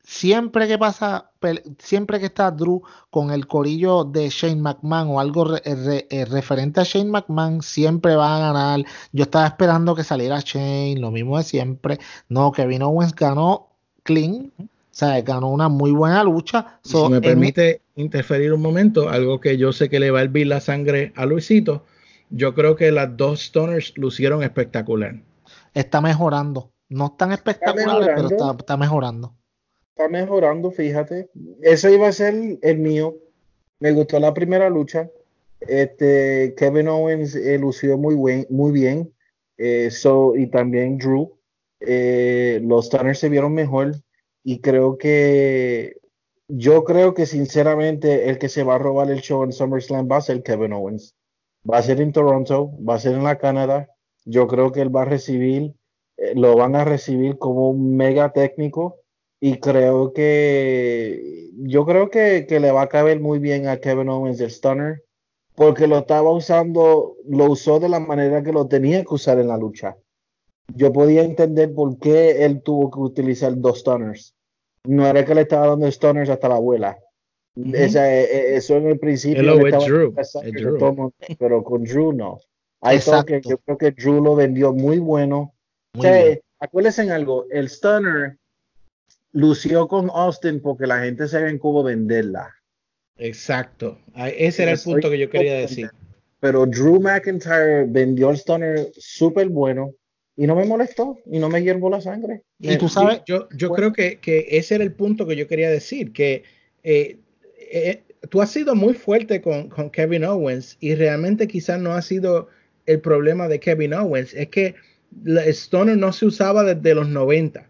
[0.06, 1.32] siempre que pasa,
[1.80, 6.84] siempre que está Drew con el corillo de Shane McMahon o algo eh, referente a
[6.84, 8.86] Shane McMahon, siempre va a ganar.
[9.12, 12.00] Yo estaba esperando que saliera Shane, lo mismo de siempre.
[12.30, 13.70] No, Kevin Owens ganó
[14.04, 14.52] clean.
[14.58, 16.80] O sea, ganó una muy buena lucha.
[16.82, 20.48] si me permite interferir un momento, algo que yo sé que le va a hervir
[20.48, 21.84] la sangre a Luisito
[22.30, 25.22] yo creo que las dos Stoners lucieron espectacular.
[25.74, 26.72] Está mejorando.
[26.90, 29.36] No están espectaculares, pero está, mejorando.
[29.96, 31.30] Está mejorando, fíjate.
[31.62, 33.16] Ese iba a ser el mío.
[33.80, 35.10] Me gustó la primera lucha.
[35.62, 39.14] Este, Kevin Owens eh, lució muy, buen, muy bien.
[39.58, 39.90] Eh,
[40.36, 41.38] y también Drew.
[41.80, 43.96] Eh, los Stoners se vieron mejor.
[44.44, 45.98] Y creo que
[46.48, 50.18] yo creo que sinceramente el que se va a robar el show en SummerSlam va
[50.18, 51.16] a ser Kevin Owens
[51.70, 53.90] va a ser en Toronto, va a ser en la Canadá.
[54.26, 55.74] Yo creo que él va a recibir,
[56.18, 58.98] eh, lo van a recibir como un mega técnico
[59.40, 64.40] y creo que, yo creo que, le va a caber muy bien a Kevin Owens
[64.40, 65.04] el Stunner
[65.56, 69.48] porque lo estaba usando, lo usó de la manera que lo tenía que usar en
[69.48, 69.96] la lucha.
[70.74, 74.36] Yo podía entender por qué él tuvo que utilizar dos stunners.
[74.84, 76.98] No era que le estaba dando stunners hasta la abuela.
[77.56, 79.56] E, e, eso en el principio.
[79.56, 80.14] Drew.
[81.40, 82.40] pero con Drew no.
[82.82, 85.54] Hay que yo creo que Drew lo vendió muy bueno.
[86.60, 88.38] acuérdense en algo, el Stunner
[89.36, 92.56] lució con Austin porque la gente se en cómo venderla.
[93.18, 94.00] Exacto.
[94.16, 95.92] Ese era el punto que yo quería decir.
[96.40, 99.94] Pero Drew McIntyre vendió el Stunner súper bueno
[100.38, 102.44] y no me molestó y no me hiervo la sangre.
[102.60, 105.70] Y tú sabes, yo, yo creo que, que, ese era el punto que yo quería
[105.70, 106.44] decir, que
[106.84, 107.18] eh,
[107.58, 112.48] eh, tú has sido muy fuerte con, Kevin Owens y realmente quizás no ha sido
[112.86, 114.76] el problema de Kevin Owens, es que
[115.24, 117.70] la Stoner no se usaba desde los 90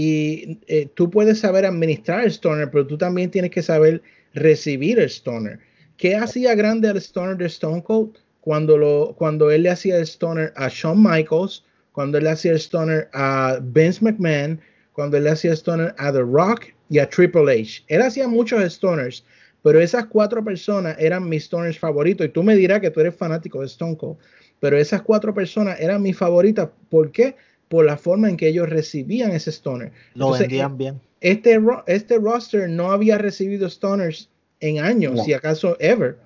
[0.00, 4.00] y eh, tú puedes saber administrar el Stoner, pero tú también tienes que saber
[4.32, 5.58] recibir el Stoner.
[5.96, 8.16] ¿Qué hacía grande al Stoner de Stone Cold?
[8.40, 12.52] Cuando, lo, cuando él le hacía el Stoner a Shawn Michaels, cuando él le hacía
[12.52, 14.60] el Stoner a Vince McMahon,
[14.92, 17.82] cuando él le hacía el Stoner a The Rock y a Triple H.
[17.88, 19.24] Él hacía muchos stoners,
[19.64, 22.24] pero esas cuatro personas eran mis stoners favoritos.
[22.24, 24.18] Y tú me dirás que tú eres fanático de Stone Cold,
[24.60, 26.68] pero esas cuatro personas eran mis favoritas.
[26.88, 27.34] ¿Por qué?
[27.68, 29.92] Por la forma en que ellos recibían ese stoner.
[30.14, 31.00] Lo vendían bien.
[31.20, 36.18] Este, este roster no había recibido stoners en años, si acaso ever.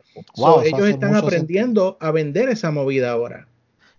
[0.65, 3.49] ellos están aprendiendo a vender esa movida ahora.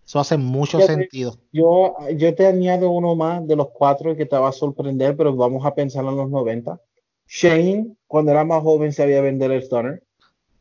[0.06, 1.38] Eso hace mucho sentido.
[1.52, 5.36] Yo, yo te añado uno más de los cuatro que te va a sorprender, pero
[5.36, 6.80] vamos a pensar en los 90.
[7.28, 10.04] Shane, cuando era más joven, sabía vender el Stoner.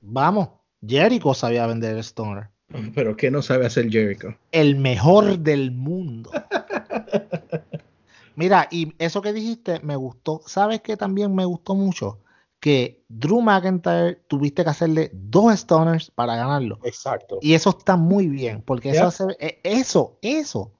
[0.01, 0.49] Vamos,
[0.87, 2.49] Jericho sabía vender el Stoner.
[2.95, 4.35] Pero ¿qué no sabe hacer Jericho?
[4.51, 6.31] El mejor del mundo.
[8.37, 10.41] Mira, y eso que dijiste me gustó.
[10.47, 12.21] ¿Sabes qué también me gustó mucho?
[12.61, 16.79] Que Drew McIntyre tuviste que hacerle dos stoners para ganarlo.
[16.85, 17.39] Exacto.
[17.43, 20.73] Y eso está muy bien, porque eso hace, eh, eso, eso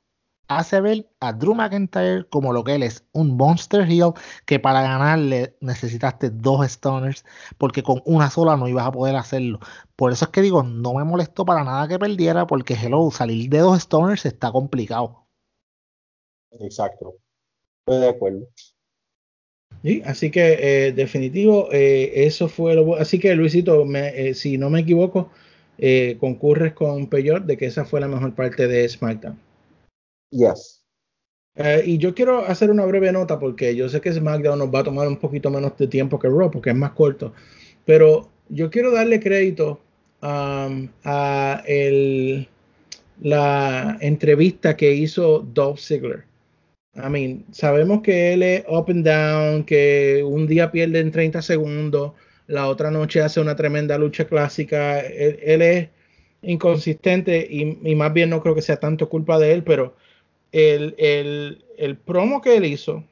[0.49, 4.13] hace ver a Drew McIntyre como lo que él es, un Monster Heel
[4.47, 7.25] que para ganarle necesitaste dos stoners,
[7.59, 9.61] porque con una sola no ibas a poder hacerlo.
[9.97, 13.49] Por eso es que digo, no me molestó para nada que perdiera, porque hello, salir
[13.51, 15.27] de dos stoners está complicado.
[16.61, 17.17] Exacto.
[17.87, 18.49] Estoy de acuerdo.
[19.83, 24.57] Sí, así que eh, definitivo, eh, eso fue lo Así que Luisito, me- eh, si
[24.59, 25.31] no me equivoco,
[25.79, 29.39] eh, concurres con Peyot de que esa fue la mejor parte de SmackDown.
[30.33, 30.83] Yes.
[31.55, 34.81] Eh, y yo quiero hacer una breve nota porque yo sé que SmackDown nos va
[34.81, 37.35] a tomar un poquito menos de tiempo que Raw porque es más corto.
[37.85, 39.81] Pero yo quiero darle crédito
[40.23, 41.63] um, a
[43.21, 46.25] la entrevista que hizo Dolph Ziggler.
[46.95, 51.41] I mean, sabemos que él es up and down, que un día pierde en 30
[51.41, 52.13] segundos,
[52.47, 55.01] la otra noche hace una tremenda lucha clásica.
[55.01, 55.89] Él, es
[56.43, 59.95] inconsistente y más bien no creo que sea tanto culpa de él, pero
[60.53, 63.05] el, el, el promo que él hizo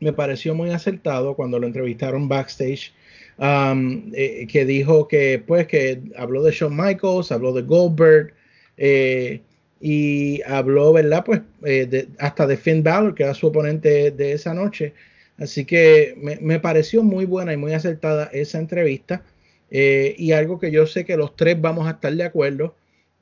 [0.00, 2.92] me pareció muy acertado cuando lo entrevistaron backstage.
[3.38, 8.34] um, eh, que dijo que pues que habló de Shawn Michaels, habló de Goldberg
[8.76, 9.42] eh,
[9.80, 11.24] y habló, ¿verdad?
[11.24, 14.94] Pues eh, hasta de Finn Balor, que era su oponente de esa noche.
[15.38, 19.24] Así que me, me pareció muy buena y muy acertada esa entrevista.
[19.70, 22.74] eh, y algo que yo sé que los tres vamos a estar de acuerdo,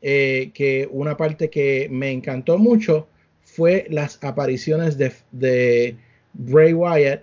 [0.03, 3.07] eh, que una parte que me encantó mucho
[3.43, 5.97] fue las apariciones de, de
[6.35, 7.23] Bray Wyatt,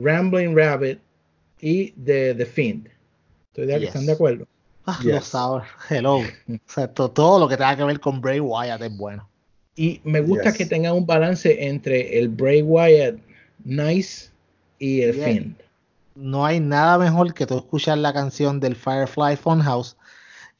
[0.00, 0.98] Rambling Rabbit
[1.60, 2.88] y de The Fiend.
[3.52, 3.88] Estoy de, Yes.
[3.88, 4.46] ¿Están de acuerdo?
[4.86, 5.12] Ah, Yes.
[5.14, 6.18] Lo sabes, hello.
[6.48, 9.28] O sea, to- todo lo que tenga que ver con Bray Wyatt es bueno.
[9.76, 10.58] Y me gusta Yes.
[10.58, 13.16] que tenga un balance entre el Bray Wyatt
[13.64, 14.30] nice
[14.78, 15.24] y el Bien.
[15.24, 15.56] Fiend.
[16.14, 19.96] No hay nada mejor que tú escuchar la canción del Firefly Funhouse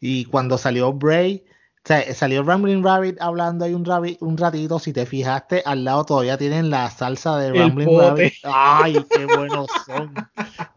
[0.00, 1.42] y cuando salió Bray,
[1.88, 6.04] sea, salió Rambling Rabbit hablando ahí un, rabi- un ratito, si te fijaste, al lado
[6.04, 7.98] todavía tienen la salsa de Rambling.
[7.98, 8.32] Rabbit.
[8.44, 10.14] Ay, qué buenos son.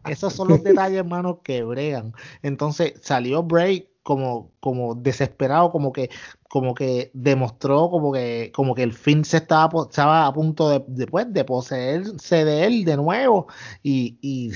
[0.06, 2.12] Esos son los detalles, hermano, que bregan.
[2.42, 6.10] Entonces salió Bray como, como desesperado, como que,
[6.48, 10.84] como que demostró como que, como que el fin se estaba, estaba a punto de,
[10.88, 13.46] de, pues, de poseerse de él de nuevo.
[13.82, 14.50] Y, y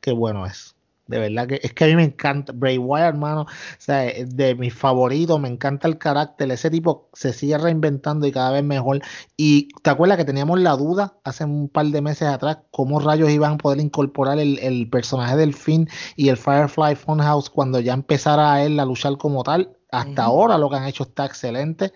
[0.00, 0.75] qué bueno es.
[1.06, 3.42] De verdad que es que a mí me encanta Bray Wyatt, hermano.
[3.42, 3.46] O
[3.78, 6.50] sea, es de mis favoritos, me encanta el carácter.
[6.50, 9.00] Ese tipo se sigue reinventando y cada vez mejor.
[9.36, 13.30] Y te acuerdas que teníamos la duda hace un par de meses atrás, cómo rayos
[13.30, 17.94] iban a poder incorporar el, el personaje del Finn y el Firefly Funhouse cuando ya
[17.94, 19.76] empezara a él a luchar como tal.
[19.90, 21.92] Hasta ahora lo que han hecho está excelente.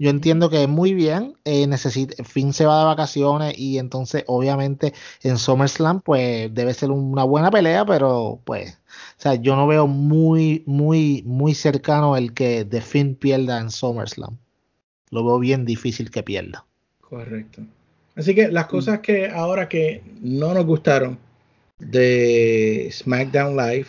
[0.00, 4.24] Yo entiendo que es muy bien, eh, necesita, Finn se va de vacaciones y entonces
[4.28, 8.78] obviamente en SummerSlam pues debe ser una buena pelea, pero pues,
[9.18, 13.70] o sea, yo no veo muy, muy, muy cercano el que The Finn pierda en
[13.70, 14.38] SummerSlam.
[15.10, 16.64] Lo veo bien difícil que pierda.
[17.02, 17.60] Correcto.
[18.16, 21.18] Así que las cosas que ahora que no nos gustaron
[21.78, 23.88] de SmackDown Live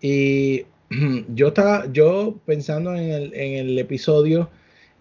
[0.00, 0.66] y
[1.32, 4.50] yo estaba yo pensando en el, en el episodio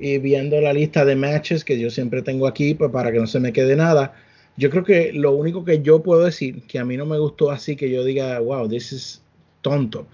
[0.02, 3.28] y viendo la lista de matches que yo siempre tengo aquí pues para que no
[3.28, 4.16] se me quede nada.
[4.58, 7.52] Yo creo que lo único que yo puedo decir que a mí no me gustó
[7.52, 9.22] así que yo diga, wow, this is
[9.62, 10.08] tonto,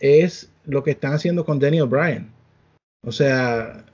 [0.00, 2.28] es lo que están haciendo con Daniel Bryan.
[3.06, 3.84] O sea,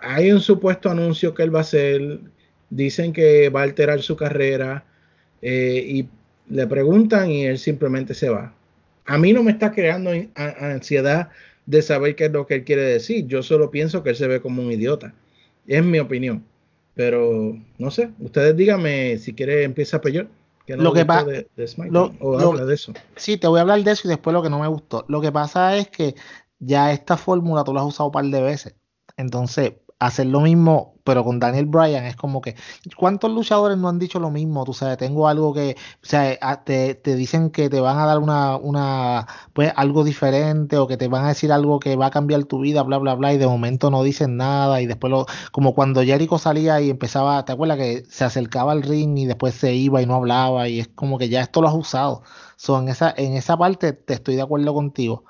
[0.00, 2.20] hay un supuesto anuncio que él va a hacer,
[2.70, 4.84] dicen que va a alterar su carrera
[5.42, 6.08] eh, y
[6.48, 8.54] le preguntan y él simplemente se va.
[9.04, 11.28] A mí no me está creando ansiedad
[11.66, 13.26] de saber qué es lo que él quiere decir.
[13.26, 15.14] Yo solo pienso que él se ve como un idiota.
[15.66, 16.44] Es mi opinión.
[16.94, 20.28] Pero no sé, ustedes díganme si quiere empieza peor.
[20.66, 22.92] Que Lo que le gustó pa- de, de SmackDown, lo- o lo- habla de eso.
[23.16, 25.04] Sí, te voy a hablar de eso y después lo que no me gustó.
[25.08, 26.14] Lo que pasa es que
[26.58, 28.74] ya esta fórmula tú la has usado un par de veces.
[29.18, 32.56] Entonces, hacer lo mismo, pero con Daniel Bryan es como que,
[32.96, 34.64] ¿cuántos luchadores no han dicho lo mismo?
[34.64, 38.18] Tú sabes, tengo algo que, o sea, te, te dicen que te van a dar
[38.18, 42.10] una, una, pues algo diferente o que te van a decir algo que va a
[42.10, 45.26] cambiar tu vida, bla, bla, bla, y de momento no dicen nada y después lo,
[45.52, 49.54] como cuando Jericho salía y empezaba, ¿te acuerdas que se acercaba al ring y después
[49.54, 52.22] se iba y no hablaba y es como que ya esto lo has usado?
[52.56, 55.24] So, en esa, en esa parte te estoy de acuerdo contigo.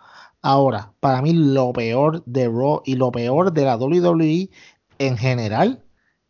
[0.47, 4.51] Ahora, para mí lo peor de Raw y lo peor de la WWE
[4.99, 5.83] en general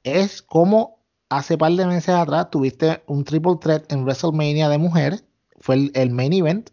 [0.05, 5.25] es como hace par de meses atrás tuviste un triple threat en WrestleMania de mujeres,
[5.59, 6.71] fue el, main event,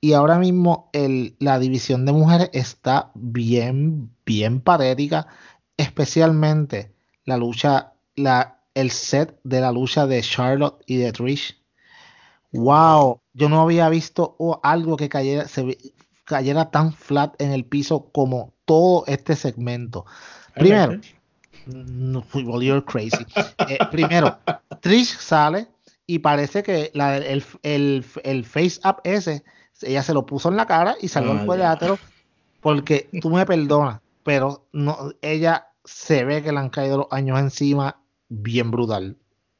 [0.00, 0.90] y ahora mismo
[1.40, 5.26] la división de mujeres está bien, bien patética,
[5.76, 6.94] especialmente
[7.24, 11.60] la lucha, la, el set de la lucha de Charlotte y de Trish.
[12.52, 15.46] Wow, yo no había visto algo que cayera,
[16.24, 20.06] cayera tan flat en el piso como todo este segmento.
[20.54, 21.00] Primero,
[21.66, 22.24] no,
[22.60, 23.24] you're crazy.
[23.68, 24.38] Eh, primero,
[24.80, 25.68] Trish sale
[26.06, 26.92] y parece que
[27.62, 29.42] el, face up ese,
[29.82, 31.98] ella se lo puso en la cara y salió el cuadrilátero
[32.60, 37.38] porque tú me perdonas, pero no, ella se ve que le han caído los años
[37.38, 39.16] encima bien brutal.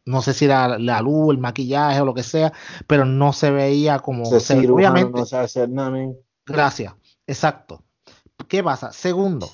[0.07, 2.53] No sé si era la luz, el maquillaje o lo que sea,
[2.87, 4.27] pero no se veía como.
[4.27, 5.19] Se, obviamente.
[5.19, 5.91] No hacer nada,
[6.47, 6.95] Gracias,
[7.27, 7.83] exacto.
[8.49, 8.93] ¿Qué pasa?
[8.93, 9.49] Segundo,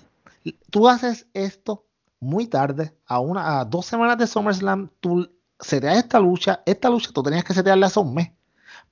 [0.71, 1.87] tú haces esto
[2.19, 7.11] muy tarde, a una, a dos semanas de SummerSlam, tú seteas esta lucha, esta lucha
[7.13, 8.33] tú tenías que setearla hace un mes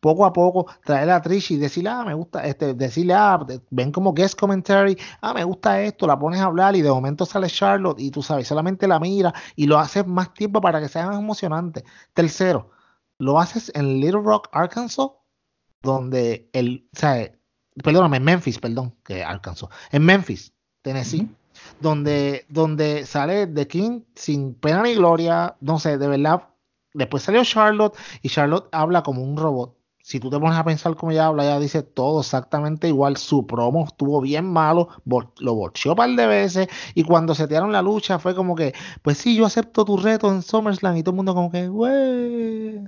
[0.01, 3.39] poco a poco traer a Trish y decirle, ah, me gusta, este, decirle, ah,
[3.71, 7.27] ven como guest commentary, ah, me gusta esto, la pones a hablar y de momento
[7.27, 10.89] sale Charlotte y tú sabes, solamente la mira y lo haces más tiempo para que
[10.89, 11.85] sea más emocionante.
[12.15, 12.71] Tercero,
[13.19, 15.09] lo haces en Little Rock, Arkansas,
[15.83, 17.33] donde el, o sea,
[17.83, 20.53] perdóname, Memphis, perdón, que Arkansas, en Memphis,
[20.83, 21.29] Tennessee.
[21.81, 26.45] Donde, donde sale The King sin pena ni gloria, no sé, de verdad,
[26.95, 30.97] después salió Charlotte y Charlotte habla como un robot si tú te pones a pensar
[30.97, 33.19] cómo ella habla, ella dice todo exactamente igual.
[33.19, 37.73] Su promo estuvo bien malo, lo borcheó un par de veces y cuando se tiraron
[37.73, 38.73] la lucha fue como que,
[39.03, 42.85] pues sí, yo acepto tu reto en SummerSlam y todo el mundo como que, wey,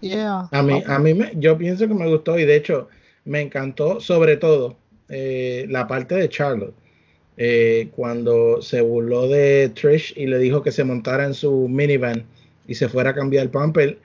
[0.00, 0.46] yeah.
[0.52, 2.88] A mí, a mí me, yo pienso que me gustó y de hecho
[3.28, 4.76] me encantó sobre todo
[5.08, 6.74] eh, la parte de Charlotte.
[7.36, 12.24] Eh, cuando se burló de Trish y le dijo que se montara en su minivan
[12.66, 14.00] y se fuera a cambiar el pamper,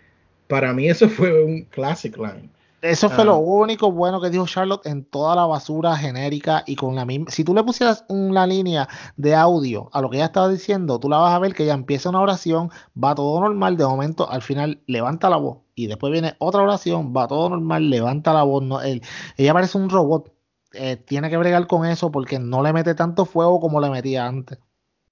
[0.47, 2.49] para mí eso fue un classic line.
[2.81, 3.37] Eso fue lo ah.
[3.37, 7.31] único bueno que dijo Charlotte en toda la basura genérica y con la misma.
[7.31, 11.07] Si tú le pusieras una línea de audio a lo que ella estaba diciendo, tú
[11.07, 12.71] la vas a ver que ella empieza una oración,
[13.01, 17.13] va todo normal, de momento al final levanta la voz y después viene otra oración,
[17.15, 18.63] va todo normal, levanta la voz.
[18.63, 20.31] No, ella parece un robot.
[20.73, 24.25] Eh, tiene que bregar con eso porque no le mete tanto fuego como le metía
[24.25, 24.59] antes.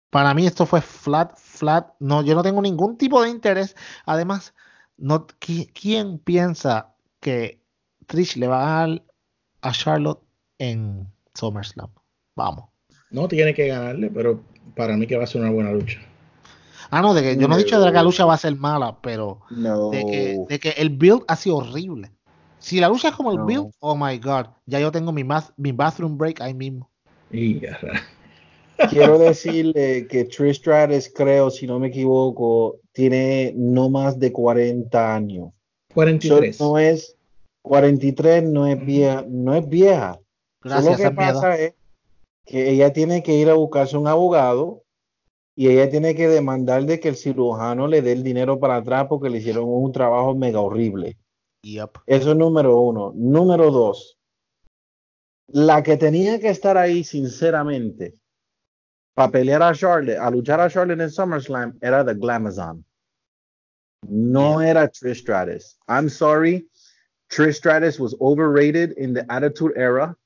[0.10, 1.94] Para mí esto fue flat, flat.
[2.00, 3.76] No, yo no tengo ningún tipo de interés.
[4.06, 4.54] Además,
[4.98, 5.28] no,
[5.74, 7.62] ¿quién piensa que
[8.08, 9.04] Trish le va a dar
[9.62, 10.22] a Charlotte
[10.58, 11.90] en SummerSlam.
[12.36, 12.70] Vamos.
[13.10, 14.44] No tiene que ganarle, pero
[14.76, 16.00] para mí que va a ser una buena lucha.
[16.92, 18.54] Ah, no, de que yo no, he dicho de que la lucha va a ser
[18.58, 22.12] mala, pero de, que, el build ha sido horrible.
[22.60, 25.24] Si la lucha es como el build, oh my god, ya yo tengo mi,
[25.56, 26.92] mi bathroom break ahí mismo.
[28.90, 35.16] Quiero decirle que Trish Stratus, creo, si no me equivoco, tiene no más de 40
[35.16, 35.52] años.
[35.94, 36.60] 43.
[36.60, 37.16] no es,
[37.62, 40.20] 43 no es vieja, no es vieja.
[40.62, 41.74] lo que pasa es
[42.46, 44.84] que ella tiene que ir a buscarse un abogado
[45.62, 49.06] y ella tiene que demandar de que el cirujano le dé el dinero para atrás
[49.08, 51.20] porque le hicieron un trabajo mega horrible.
[52.08, 53.14] Eso es número uno.
[53.16, 54.18] Número dos,
[55.50, 58.16] la que tenía que estar ahí sinceramente
[59.14, 62.84] para pelear a Charlotte, a luchar a Charlotte en SummerSlam era The Glamazon.
[64.10, 65.78] No era Trish Stratus.
[65.88, 66.68] I'm sorry.
[67.30, 70.18] Trish Stratus was overrated in the Attitude Era.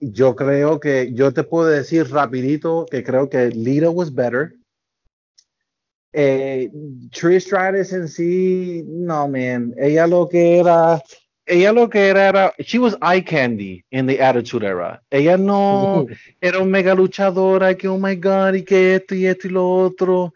[0.00, 4.54] Yo creo que, yo te puedo decir rapidito que creo que Lita was better.
[6.12, 6.70] Eh,
[7.12, 9.74] Trish Stratus en sí, no, man.
[9.78, 11.02] Ella lo que era,
[11.46, 15.02] ella lo que era era, she was eye candy in the Attitude Era.
[15.10, 16.06] Ella no
[16.40, 19.70] era un mega luchadora que, oh my God, y que esto y esto y lo
[19.70, 20.32] otro.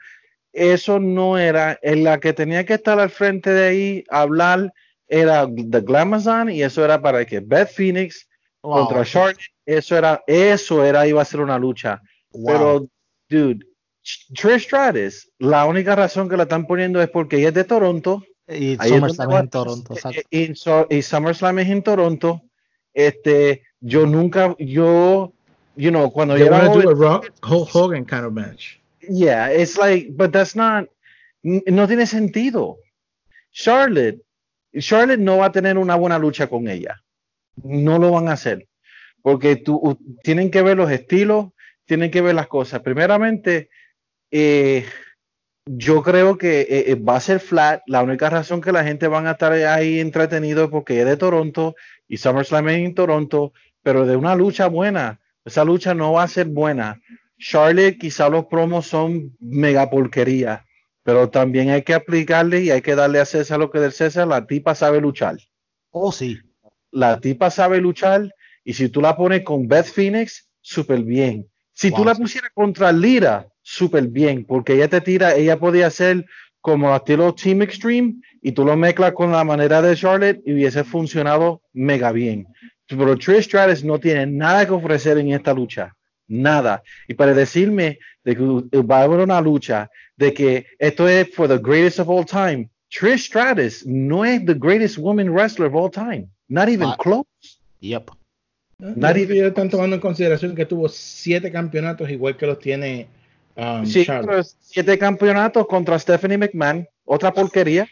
[0.52, 1.78] Eso no era.
[1.82, 4.72] En la que tenía que estar al frente de ahí, hablar
[5.08, 8.28] era The Glamazon y eso era para que Beth Phoenix
[8.60, 12.02] contra Charlotte, eso era, eso era, iba a ser una lucha.
[12.32, 12.86] Pero,
[13.28, 13.66] dude,
[14.34, 18.24] Trish Stratus, la única razón que la están poniendo es porque ella es de Toronto.
[18.48, 19.94] Y SummerSlam en Toronto,
[20.30, 22.42] Y, SummerSlam es en Toronto.
[22.92, 25.32] Este, yo nunca, yo,
[25.76, 28.78] you know, cuando yo do Hogan kind of match.
[29.08, 30.88] Yeah, it's like, but that's not,
[31.42, 32.78] no tiene sentido.
[33.52, 34.20] Charlotte
[34.78, 37.02] Charlotte no va a tener una buena lucha con ella.
[37.56, 38.68] No lo van a hacer.
[39.22, 41.48] Porque tú, tienen que ver los estilos,
[41.84, 42.80] tienen que ver las cosas.
[42.80, 43.68] Primeramente,
[44.30, 44.86] eh,
[45.66, 47.82] yo creo que eh, eh, va a ser flat.
[47.86, 51.16] La única razón que la gente van a estar ahí entretenido es porque es de
[51.16, 51.74] Toronto
[52.08, 55.20] y SummerSlam es en Toronto, pero de una lucha buena.
[55.44, 57.00] Esa lucha no va a ser buena.
[57.38, 60.64] Charlotte, quizá los promos son mega porquería.
[61.02, 64.28] Pero también hay que aplicarle y hay que darle a César lo que del César.
[64.28, 65.36] La tipa sabe luchar.
[65.90, 66.38] Oh, sí.
[66.92, 68.34] La tipa sabe luchar
[68.64, 71.46] y si tú la pones con Beth Phoenix, súper bien.
[71.72, 76.26] Si tú la pusieras contra Lira, súper bien, porque ella te tira, ella podía hacer
[76.60, 80.84] como estilo Team Extreme y tú lo mezclas con la manera de Charlotte y hubiese
[80.84, 82.46] funcionado mega bien.
[82.86, 85.94] Pero Trish Stratus no tiene nada que ofrecer en esta lucha.
[86.26, 86.82] Nada.
[87.08, 91.48] Y para decirme de que va a haber una lucha, de que esto es for
[91.48, 95.90] the greatest of all time, Trish Stratus no es the greatest woman wrestler of all
[95.90, 96.28] time.
[96.50, 97.28] Not even ah, close.
[97.80, 98.10] Yep.
[98.78, 103.08] Nadie están tomando en consideración que tuvo siete campeonatos igual que los tiene
[103.56, 104.06] um, sí,
[104.60, 106.86] siete campeonatos contra Stephanie McMahon.
[107.04, 107.88] Otra porquería.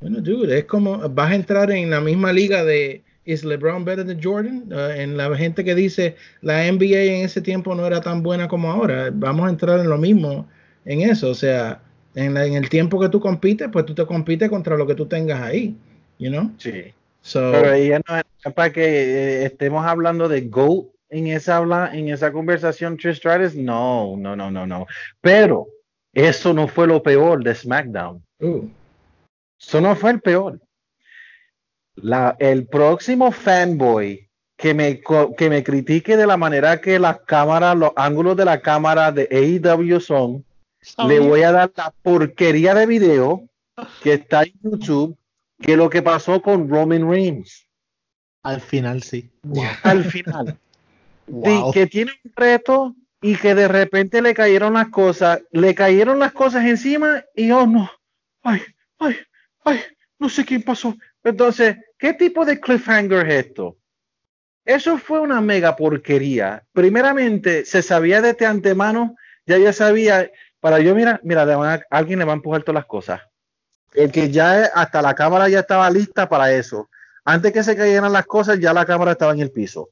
[0.00, 4.04] Bueno, dude, es como vas a entrar en la misma liga de ¿Is LeBron better
[4.06, 4.72] than Jordan?
[4.72, 8.48] Uh, en la gente que dice la NBA en ese tiempo no era tan buena
[8.48, 9.10] como ahora.
[9.12, 10.48] Vamos a entrar en lo mismo
[10.84, 11.30] en eso.
[11.30, 11.82] O sea,
[12.14, 15.40] en, el tiempo que tú compites, pues tú te compites contra lo que tú tengas
[15.42, 15.76] ahí.
[16.18, 16.50] You know?
[16.58, 16.92] Sí.
[17.32, 22.08] Pero ella no es para que eh, estemos hablando de GOAT en esa habla, en
[22.08, 23.54] esa conversación Trish Stratus.
[23.54, 24.86] No, no, no, no, no.
[25.20, 25.68] Pero
[26.12, 28.22] eso no fue lo peor de SmackDown.
[28.40, 28.68] Uh.
[29.60, 30.58] Eso no fue el peor
[31.96, 35.00] la, el próximo fanboy que me,
[35.36, 39.28] que me critique de la manera que las cámaras, los ángulos de la cámara de
[39.30, 40.44] AEW son,
[41.06, 43.48] le voy a dar la porquería de video
[44.02, 45.16] que está en YouTube,
[45.62, 47.66] que lo que pasó con Roman Reigns.
[48.42, 49.30] Al final, sí.
[49.82, 50.58] Al final.
[51.72, 56.32] que tiene un reto y que de repente le cayeron las cosas, le cayeron las
[56.32, 57.88] cosas encima y oh no,
[58.42, 58.60] ay,
[58.98, 59.16] ay,
[59.64, 59.80] ay,
[60.18, 63.76] no sé quién pasó, entonces, ¿qué tipo de cliffhanger es esto?
[64.64, 66.64] Eso fue una mega porquería.
[66.72, 71.42] Primeramente, se sabía de antemano, ya ya sabía, para yo, mira, mira,
[71.90, 73.22] alguien le va a empujar todas las cosas.
[73.94, 76.88] El que ya hasta la cámara ya estaba lista para eso.
[77.24, 79.90] Antes que se cayeran las cosas, ya la cámara estaba en el piso.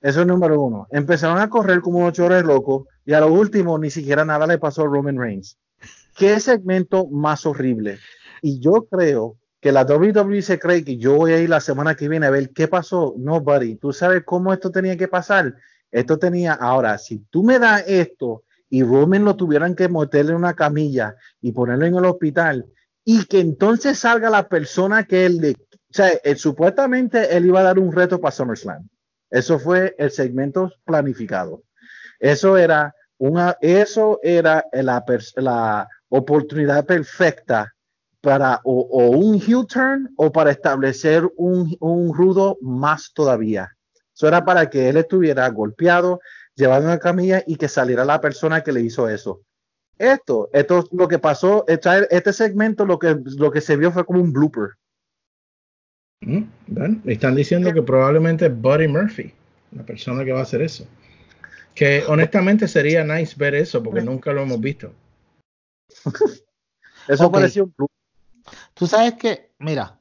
[0.00, 0.86] Eso es número uno.
[0.90, 4.58] Empezaron a correr como unos chores locos y a lo último ni siquiera nada le
[4.58, 5.58] pasó a Roman Reigns.
[6.16, 7.98] Qué segmento más horrible.
[8.42, 11.96] Y yo creo que la WWE se cree que yo voy a ir la semana
[11.96, 13.14] que viene a ver qué pasó.
[13.18, 15.54] No, buddy, tú sabes cómo esto tenía que pasar.
[15.90, 20.38] Esto tenía, ahora, si tú me das esto y Roman lo tuvieran que meterle en
[20.38, 22.66] una camilla y ponerlo en el hospital
[23.10, 25.54] y que entonces salga la persona que él le, o
[25.88, 28.86] sea, supuestamente él iba a dar un reto para SummerSlam.
[29.30, 31.62] Eso fue el segmento planificado.
[32.20, 37.74] Eso era una, eso era la, oportunidad perfecta
[38.20, 43.74] para o, un heel turn o para establecer un, rudo más todavía.
[44.14, 46.20] Eso era para que él estuviera golpeado,
[46.54, 49.40] llevado en la camilla y que saliera la persona que le hizo eso.
[49.98, 54.20] Esto, esto lo que pasó, este segmento lo que, lo que se vio fue como
[54.20, 54.70] un blooper.
[56.20, 56.44] Mm,
[57.04, 59.32] están diciendo que probablemente Buddy Murphy,
[59.72, 60.86] la persona que va a hacer eso.
[61.74, 64.92] Que honestamente sería nice ver eso porque nunca lo hemos visto.
[67.08, 67.96] eso pareció un blooper.
[68.74, 70.00] Tú sabes que, mira,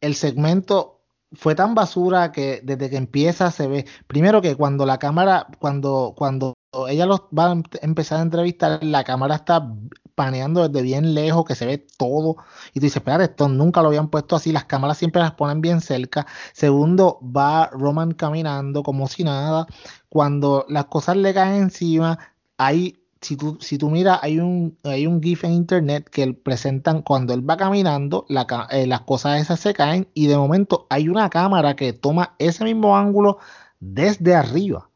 [0.00, 1.00] el segmento
[1.32, 6.14] fue tan basura que desde que empieza se ve, primero que cuando la cámara, cuando,
[6.16, 6.54] cuando
[6.88, 9.74] ella los va a empezar a entrevistar, la cámara está
[10.14, 12.36] paneando desde bien lejos, que se ve todo,
[12.72, 15.60] y tú dices, espérate, esto nunca lo habían puesto así, las cámaras siempre las ponen
[15.60, 16.26] bien cerca.
[16.52, 19.66] Segundo, va Roman caminando como si nada.
[20.08, 22.18] Cuando las cosas le caen encima,
[22.58, 27.02] hay si tú, si tú miras, hay un, hay un GIF en internet que presentan
[27.02, 31.30] cuando él va caminando, eh, las cosas esas se caen y de momento hay una
[31.30, 33.38] cámara que toma ese mismo ángulo
[33.78, 34.90] desde arriba.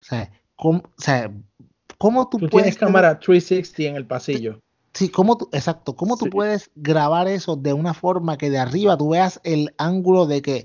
[0.00, 2.50] O sea, ¿cómo, tú, puedes.
[2.50, 4.60] Tienes cámara 360 en el pasillo.
[4.92, 8.96] Sí, ¿cómo tú, exacto, ¿cómo tú puedes grabar eso de una forma que de arriba
[8.96, 10.64] tú veas el ángulo de que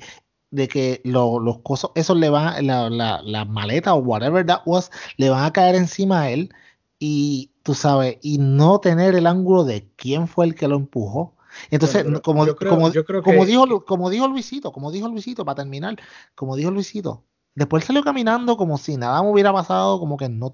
[0.49, 4.91] de que los cosas, eso le van, la, la, la maleta o whatever that was,
[5.17, 6.53] le van a caer encima a él
[6.99, 11.35] y tú sabes, y no tener el ángulo de quién fue el que lo empujó.
[11.71, 15.97] Entonces, como, como, como, dijo, como dijo Luisito, como dijo Luisito, para terminar,
[16.35, 17.23] como dijo Luisito,
[17.55, 20.53] después salió caminando como si nada me hubiera pasado, como que no,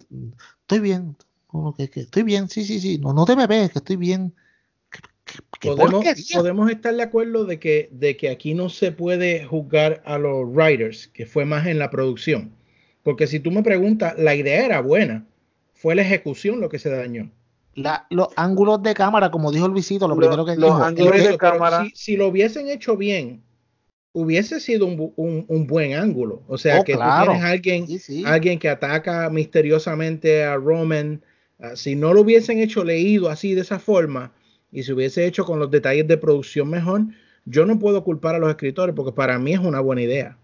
[0.62, 1.16] estoy bien,
[1.78, 4.34] estoy bien, sí, sí, sí, no, no te me ves, que estoy bien.
[5.62, 10.18] podemos, podemos, estar de acuerdo de que, de que aquí no se puede juzgar a
[10.18, 12.52] los writers, que fue más en la producción.
[13.04, 15.26] Porque si tú me preguntas, la idea era buena
[15.80, 17.32] fue la ejecución lo que se dañó.
[17.74, 21.86] los ángulos de cámara, como dijo Luisito, lo, primero que los Ángulos de cámara.
[21.94, 23.42] Si, lo hubiesen hecho bien,
[24.14, 26.44] hubiese sido un, buen ángulo.
[26.48, 27.88] O sea, oh, que tú tienes alguien,
[28.26, 31.22] alguien que ataca misteriosamente a Roman.
[31.60, 34.34] Ah, si no lo hubiesen hecho leído así de esa forma
[34.72, 37.02] y se hubiese hecho con los detalles de producción mejor,
[37.46, 40.38] yo no puedo culpar a los escritores porque para mí es una buena idea.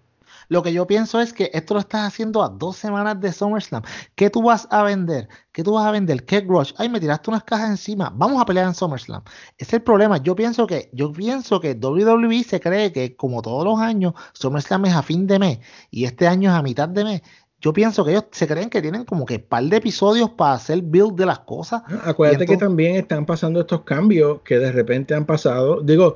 [0.48, 3.84] Lo que yo pienso es que esto lo estás haciendo a dos semanas de SummerSlam.
[4.16, 5.28] ¿Qué tú vas a vender?
[5.52, 6.26] ¿Qué tú vas a vender?
[6.26, 6.74] ¿Qué Rush?
[6.78, 8.12] Ay, me tiraste unas cajas encima.
[8.16, 9.24] Vamos a pelear en SummerSlam.
[9.58, 10.18] Es el problema.
[10.18, 14.86] Yo pienso que, yo pienso que WWE se cree que, como todos los años, SummerSlam
[14.86, 15.60] es a fin de mes
[15.92, 17.22] y este año es a mitad de mes
[17.66, 20.54] yo pienso que ellos se creen que tienen como que un par de episodios para
[20.54, 21.82] hacer build de las cosas.
[22.04, 25.82] Acuérdate que también están pasando estos cambios que de repente han pasado.
[25.82, 26.14] Digo,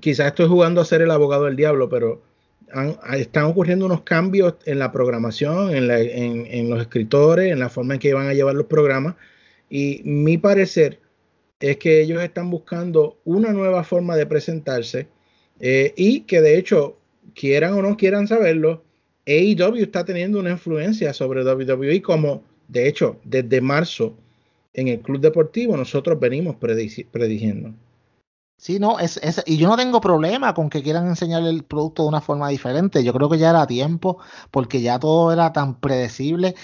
[0.00, 2.20] quizás estoy jugando a ser el abogado del diablo, pero
[3.16, 8.14] están ocurriendo unos cambios en la programación, en, los escritores, en la forma en que
[8.14, 9.16] van a llevar los programas.
[9.68, 10.98] Y mi parecer
[11.60, 15.08] es que ellos están buscando una nueva forma de presentarse
[15.60, 16.96] eh, y que de hecho,
[17.34, 18.82] quieran o no quieran saberlo,
[19.26, 24.16] AEW está teniendo una influencia sobre WWE como, de hecho, desde marzo
[24.74, 27.74] en el club deportivo nosotros venimos prediciendo.
[28.62, 32.02] Sí, no, es, es, y yo no tengo problema con que quieran enseñar el producto
[32.02, 33.02] de una forma diferente.
[33.02, 34.18] Yo creo que ya era tiempo,
[34.50, 36.54] porque ya todo era tan predecible.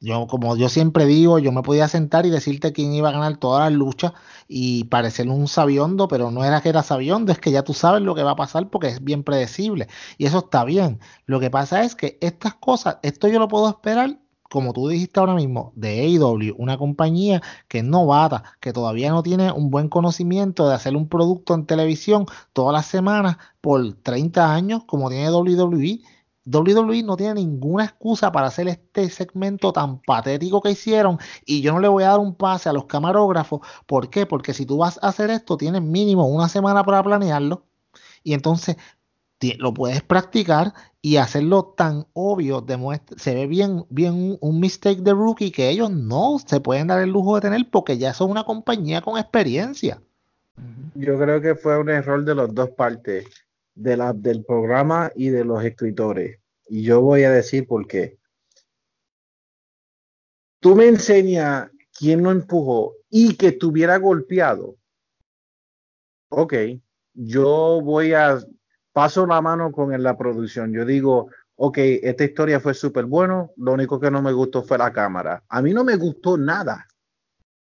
[0.00, 3.38] Yo, como yo siempre digo, yo me podía sentar y decirte quién iba a ganar
[3.38, 4.12] todas las luchas
[4.46, 8.02] y parecer un sabiondo, pero no era que era sabiondo, es que ya tú sabes
[8.02, 9.88] lo que va a pasar porque es bien predecible.
[10.18, 11.00] Y eso está bien.
[11.24, 14.18] Lo que pasa es que estas cosas, esto yo lo puedo esperar
[14.50, 19.22] como tú dijiste ahora mismo, de AEW, una compañía que es novata, que todavía no
[19.22, 24.54] tiene un buen conocimiento de hacer un producto en televisión todas las semanas por 30
[24.54, 26.00] años, como tiene WWE,
[26.46, 31.72] WWE no tiene ninguna excusa para hacer este segmento tan patético que hicieron y yo
[31.72, 33.60] no le voy a dar un pase a los camarógrafos.
[33.86, 34.26] ¿Por qué?
[34.26, 37.66] Porque si tú vas a hacer esto, tienes mínimo una semana para planearlo
[38.22, 38.76] y entonces
[39.58, 40.72] lo puedes practicar
[41.06, 45.88] y hacerlo tan obvio demuestra, se ve bien, bien un mistake de rookie que ellos
[45.88, 50.02] no se pueden dar el lujo de tener porque ya son una compañía con experiencia.
[50.96, 53.24] Yo creo que fue un error de las dos partes
[53.76, 56.40] de la, del programa y de los escritores.
[56.68, 58.18] Y yo voy a decir por qué.
[60.58, 64.74] Tú me enseñas quién lo empujó y que estuviera golpeado.
[66.30, 66.54] Ok,
[67.14, 68.40] yo voy a
[68.96, 70.72] paso la mano con la producción.
[70.72, 74.78] Yo digo, ok, esta historia fue súper bueno, lo único que no me gustó fue
[74.78, 75.44] la cámara.
[75.50, 76.86] A mí no me gustó nada.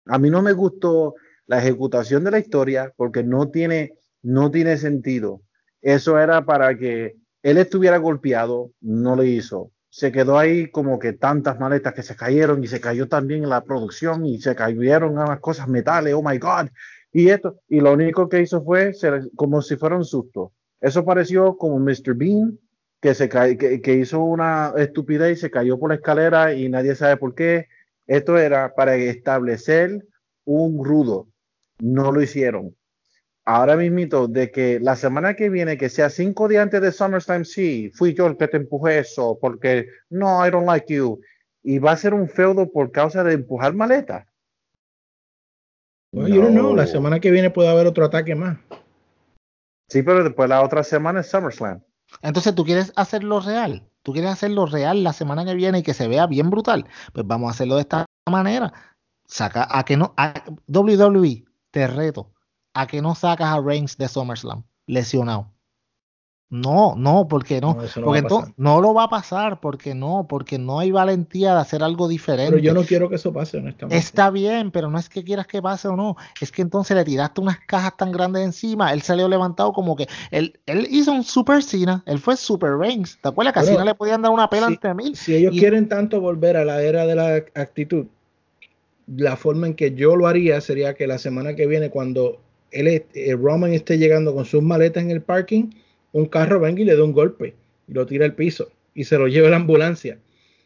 [0.05, 1.17] A mí no me gustó
[1.49, 5.43] la ejecutación de la historia porque no tiene, no tiene sentido.
[5.83, 9.73] Eso era para que él estuviera golpeado, no lo hizo.
[9.89, 13.65] Se quedó ahí como que tantas maletas que se cayeron y se cayó también la
[13.65, 16.69] producción y se cayeron las cosas metales, oh my God.
[17.13, 20.53] Y esto, y lo único que hizo fue ser como si fuera un susto.
[20.81, 22.15] Eso pareció como Mr.
[22.15, 22.59] Bean,
[23.01, 26.95] que, se que, que hizo una estupidez y se cayó por la escalera y nadie
[26.95, 27.69] sabe por qué.
[28.07, 30.07] Esto era para establecer
[30.45, 31.29] un rudo.
[31.79, 32.75] No lo hicieron
[33.47, 37.45] ahora mismito, de que la semana que viene, que sea cinco días antes de SummerSlam,
[37.45, 41.21] sí, fui yo el que te empujé eso, porque no, I don't like you.
[41.63, 44.27] Y va a ser un feudo por causa de empujar maleta.
[46.13, 46.29] no.
[46.29, 48.59] yo no, la semana que viene puede haber otro ataque más.
[49.89, 51.83] Sí, pero después la otra semana es SummerSlam.
[52.23, 53.89] Entonces, ¿tú quieres hacerlo real?
[54.03, 56.87] ¿Tú quieres hacerlo real la semana que viene y que se vea bien brutal?
[57.13, 58.73] Pues vamos a hacerlo de esta manera.
[59.27, 60.35] Saca a que no, a
[60.69, 62.33] WWE, te reto,
[62.75, 65.53] ¿a qué no sacas a Reigns de SummerSlam lesionado?
[66.49, 68.23] No, no, porque no, no porque
[68.57, 72.53] no lo va a pasar, porque no, porque no hay valentía de hacer algo diferente.
[72.53, 73.97] Pero yo no quiero que eso pase, honestamente.
[73.97, 77.05] Está bien, pero no es que quieras que pase o no, es que entonces le
[77.05, 81.25] tiraste unas cajas tan grandes encima, él salió levantado como que él, él hizo un
[81.25, 84.49] super Cena, él fue super Reigns, ¿te acuerdas que a Cena le podían dar una
[84.49, 85.17] pela ante mil?
[85.17, 88.07] Si ellos quieren tanto volver a la era de la actitud,
[89.09, 92.39] la forma en que yo lo haría sería que la semana que viene cuando
[92.71, 95.71] él, eh, Roman esté llegando con sus maletas en el parking,
[96.17, 97.55] un carro venga y le da un golpe
[97.87, 100.19] y lo tira al piso y se lo lleva a la ambulancia.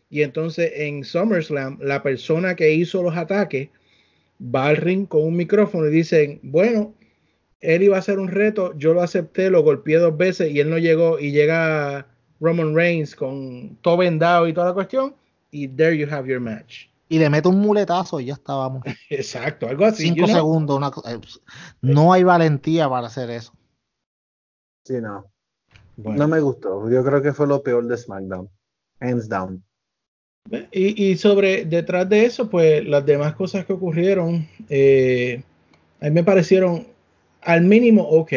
[0.09, 3.69] Y entonces en SummerSlam, la persona que hizo los ataques
[4.41, 6.95] va al ring con un micrófono y dicen, bueno,
[7.61, 10.71] él iba a hacer un reto, yo lo acepté, lo golpeé dos veces y él
[10.71, 12.07] no llegó y llega
[12.41, 15.15] Roman Reigns con todo vendado y toda la cuestión
[15.51, 18.85] y there you have your match y le meto un muletazo y ya estábamos.
[19.11, 20.05] Exacto, algo así.
[20.05, 20.81] Cinco segundos.
[21.07, 21.19] Eh,
[21.81, 23.53] no hay valentía para hacer eso.
[24.85, 25.30] Sí, no.
[26.05, 26.91] No me gustó.
[26.91, 28.49] Yo creo que fue lo peor de SmackDown.
[29.01, 29.63] Hands down.
[30.73, 35.43] Y, sobre, detrás de eso, pues las demás cosas que ocurrieron, eh,
[36.01, 36.87] a mí me parecieron
[37.43, 38.33] al mínimo ok.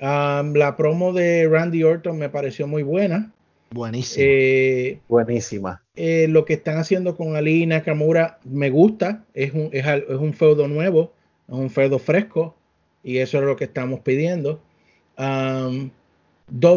[0.00, 3.32] Um, la promo de Randy Orton me pareció muy buena.
[3.70, 4.26] Buenísima.
[4.26, 5.82] Eh, Buenísima.
[5.96, 9.24] Eh, lo que están haciendo con Ali Nakamura me gusta.
[9.34, 11.12] Es un, es, un feudo nuevo,
[11.48, 12.54] es un feudo fresco.
[13.02, 14.60] Y eso es lo que estamos pidiendo.
[15.18, 15.90] Um,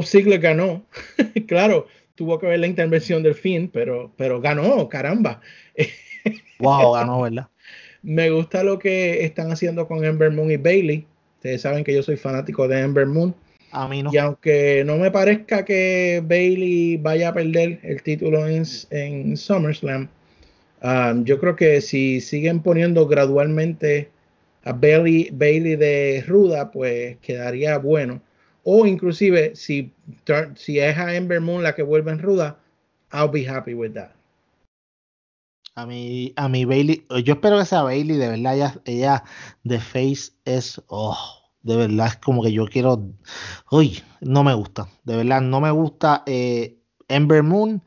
[0.04, 0.86] Ziggler ganó.
[1.48, 5.42] claro, tuvo que ver la intervención del fin, pero, pero ganó, caramba.
[6.60, 7.48] Wow, ganó, ¿verdad?
[8.02, 11.06] Me gusta lo que están haciendo con Ember Moon y Bailey.
[11.36, 13.36] Ustedes saben que yo soy fanático de Ember Moon.
[13.72, 14.10] A mí no.
[14.12, 20.10] Y aunque no me parezca que Bailey vaya a perder el título en, en SummerSlam,
[20.82, 24.10] um, yo creo que si siguen poniendo gradualmente
[24.64, 28.22] a Bailey, Bailey de ruda, pues quedaría bueno.
[28.70, 29.94] O inclusive si,
[30.56, 32.60] si es a Ember Moon la que vuelve en ruda,
[33.14, 34.12] I'll be happy with that.
[35.76, 39.24] A mí, a mí Bailey, yo espero que sea Bailey, de verdad, ella, ella
[39.64, 41.18] de Face es, oh,
[41.62, 43.10] de verdad, es como que yo quiero,
[43.72, 47.82] uy, no me gusta, de verdad, no me gusta eh, Ember Moon,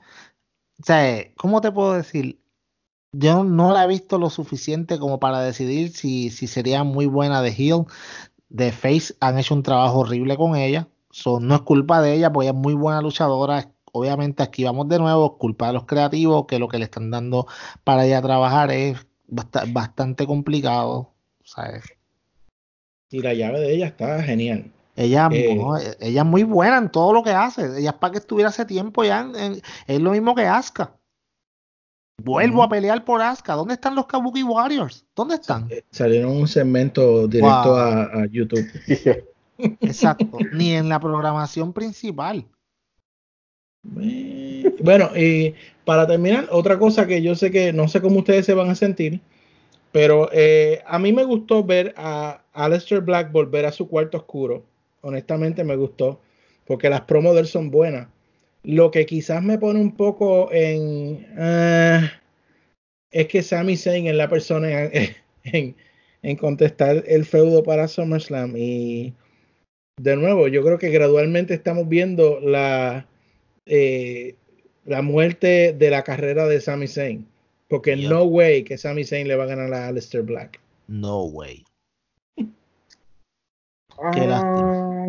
[0.81, 2.41] o sea, ¿cómo te puedo decir?
[3.13, 7.43] Yo no la he visto lo suficiente como para decidir si, si sería muy buena
[7.43, 7.85] de Hill
[8.51, 10.89] de Face han hecho un trabajo horrible con ella.
[11.41, 13.73] no es culpa de ella, porque ella es muy buena luchadora.
[13.93, 17.47] Obviamente aquí vamos de nuevo, culpa de los creativos, que lo que le están dando
[17.83, 21.11] para ella trabajar es bastante complicado.
[21.51, 21.85] ¿sabes?
[23.11, 24.71] Y la llave de ella está genial.
[24.97, 27.79] Ella, eh, ella es muy buena en todo lo que hace.
[27.79, 29.29] Ella es para que estuviera hace tiempo ya.
[29.87, 30.95] es lo mismo que Asuka.
[32.25, 33.55] Vuelvo a pelear por Asuka.
[33.55, 35.05] ¿Dónde están los Kabuki Warriors?
[35.15, 35.67] ¿Dónde están?
[35.71, 38.67] Eh, salieron un segmento directo a, YouTube.
[39.59, 40.39] Exacto.
[40.53, 42.47] Ni en la programación principal.
[43.83, 45.55] Bueno, y
[45.85, 48.75] para terminar, otra cosa que yo sé que no sé cómo ustedes se van a
[48.75, 49.21] sentir,
[49.93, 54.65] pero eh, a mí me gustó ver a Aleister Black volver a su cuarto oscuro.
[55.01, 56.21] Honestamente me gustó,
[56.67, 58.09] porque las promos son buenas.
[58.63, 61.27] Lo que quizás me pone un poco en.
[61.39, 62.07] Uh,
[63.11, 65.77] es que Sami Zayn es la persona en, en,
[66.23, 68.55] en, contestar el feudo para SummerSlam.
[68.57, 69.15] Y
[70.01, 73.07] de nuevo, yo creo que gradualmente estamos viendo la,
[73.67, 74.35] eh,
[74.85, 77.27] la muerte de la carrera de Sami Zayn.
[77.69, 80.61] Porque no way que Sami Zayn le va a ganar a Aleister Black.
[80.89, 81.65] No way.
[82.37, 85.07] Qué lástima.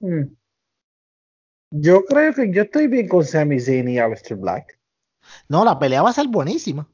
[0.00, 0.36] Um,
[1.70, 4.78] yo creo que yo estoy bien con Sami Zayn y Aleister Black.
[5.48, 6.88] No, la pelea va a ser buenísima.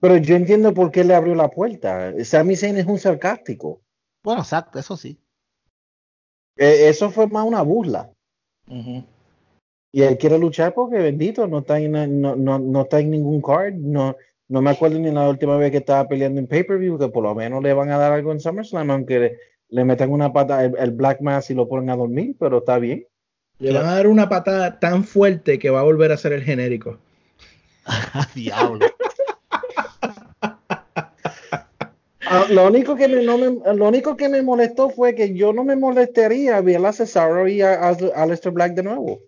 [0.00, 2.12] Pero yo entiendo por qué le abrió la puerta.
[2.24, 3.80] Sami Zayn es un sarcástico.
[4.22, 5.18] Bueno, exacto, eso sí.
[6.56, 8.10] Eh, eso fue más una burla.
[8.68, 9.06] Uh -huh.
[9.92, 13.40] Y él quiere luchar porque bendito, no está en, no, no, no está en ningún
[13.40, 13.74] card.
[13.74, 14.16] No,
[14.48, 17.34] no me acuerdo ni la última vez que estaba peleando en pay-per-view, que por lo
[17.34, 20.76] menos le van a dar algo en SummerSlam, aunque le, le metan una pata el,
[20.78, 23.06] el, Black Mass y lo ponen a dormir, pero está bien.
[23.58, 26.42] Le van a dar una patada tan fuerte que va a volver a ser el
[26.42, 26.98] genérico.
[28.34, 28.86] Diablo.
[32.28, 35.52] Uh, lo, único que me, no me, lo único que me molestó fue que yo
[35.52, 39.20] no me molestaría ver a Cesaro y a, Aleister Black de nuevo.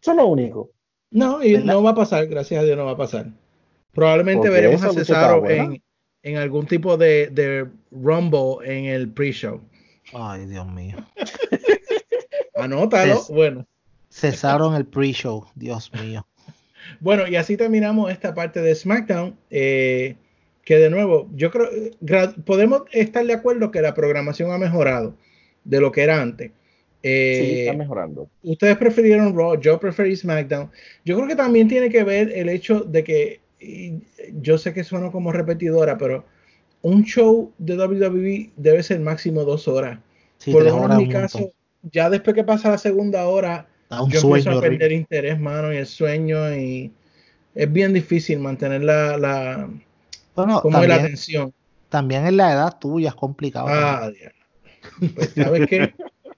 [0.00, 0.70] Eso es lo único.
[1.10, 3.26] No, y no va a pasar, gracias a Dios no va a pasar.
[3.92, 5.82] Probablemente veremos a Cesaro en,
[6.22, 9.60] en, algún tipo de, de Rumble en el pre-show.
[10.14, 10.96] Ay, Dios mío.
[12.54, 13.22] Anótalo.
[13.28, 13.67] Bueno.
[14.18, 16.26] Cesaron el pre-show, Dios mío.
[17.00, 19.36] Bueno, y así terminamos esta parte de SmackDown.
[19.50, 20.16] Eh,
[20.64, 21.68] que de nuevo, yo creo,
[22.44, 25.14] podemos estar de acuerdo que la programación ha mejorado
[25.64, 26.50] de lo que era antes.
[27.02, 28.28] Eh, sí, está mejorando.
[28.42, 30.70] Ustedes prefirieron Raw, yo preferí SmackDown.
[31.04, 33.40] Yo creo que también tiene que ver el hecho de que,
[34.42, 36.24] yo sé que suena como repetidora, pero
[36.82, 40.00] un show de WWE debe ser máximo dos horas.
[40.38, 41.50] Sí, Por lo menos en mi caso,
[41.92, 45.76] ya después que pasa la segunda hora, yo sueño, empiezo a perder interés, mano, y
[45.76, 46.92] el sueño, y
[47.54, 49.68] es bien difícil mantener la, la
[50.34, 51.52] bueno, como también, la atención.
[51.88, 53.66] También en la edad tuya es complicado.
[53.68, 54.32] Ah, Dios.
[55.14, 55.94] Pues, ¿sabes qué?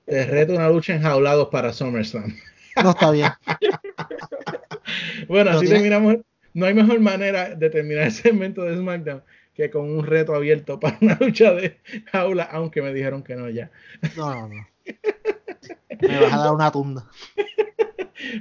[0.06, 2.34] Te reto una lucha enjaulados para SummerSlam.
[2.82, 3.28] No está bien.
[5.28, 6.16] bueno, así terminamos.
[6.54, 9.22] No hay mejor manera de terminar el segmento de SmackDown
[9.54, 11.78] que con un reto abierto para una lucha de
[12.12, 13.70] jaula, aunque me dijeron que no ya.
[14.16, 14.66] No, no, no.
[16.00, 17.06] Me vas a dar una tunda.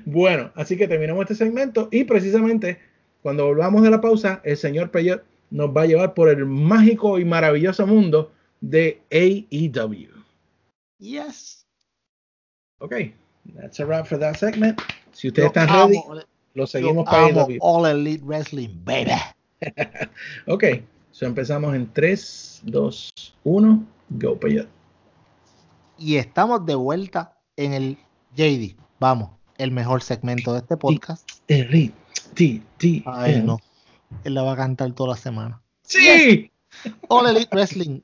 [0.06, 2.80] Bueno, así que terminamos este segmento y precisamente
[3.22, 7.20] cuando volvamos de la pausa, el señor Peyot nos va a llevar por el mágico
[7.20, 10.24] y maravilloso mundo de AEW.
[11.00, 11.66] Yes.
[12.80, 12.94] Ok,
[13.56, 14.80] that's a wrap for that segment.
[15.12, 16.02] Si ustedes están ready,
[16.54, 17.58] lo seguimos para AEW.
[17.62, 19.12] All Elite Wrestling, baby.
[20.48, 20.64] ok,
[21.12, 23.10] so empezamos en 3, 2,
[23.44, 24.68] 1, go Peyot.
[26.00, 27.98] Y estamos de vuelta en el
[28.36, 28.78] JD.
[29.00, 31.30] Vamos, el mejor segmento de este podcast.
[31.48, 31.94] Elite.
[32.34, 33.60] T, T, Ay, no.
[34.24, 35.62] Él la va a cantar toda la semana.
[35.84, 36.52] ¡Sí!
[36.84, 36.94] Yes.
[37.10, 38.02] All Elite Wrestling.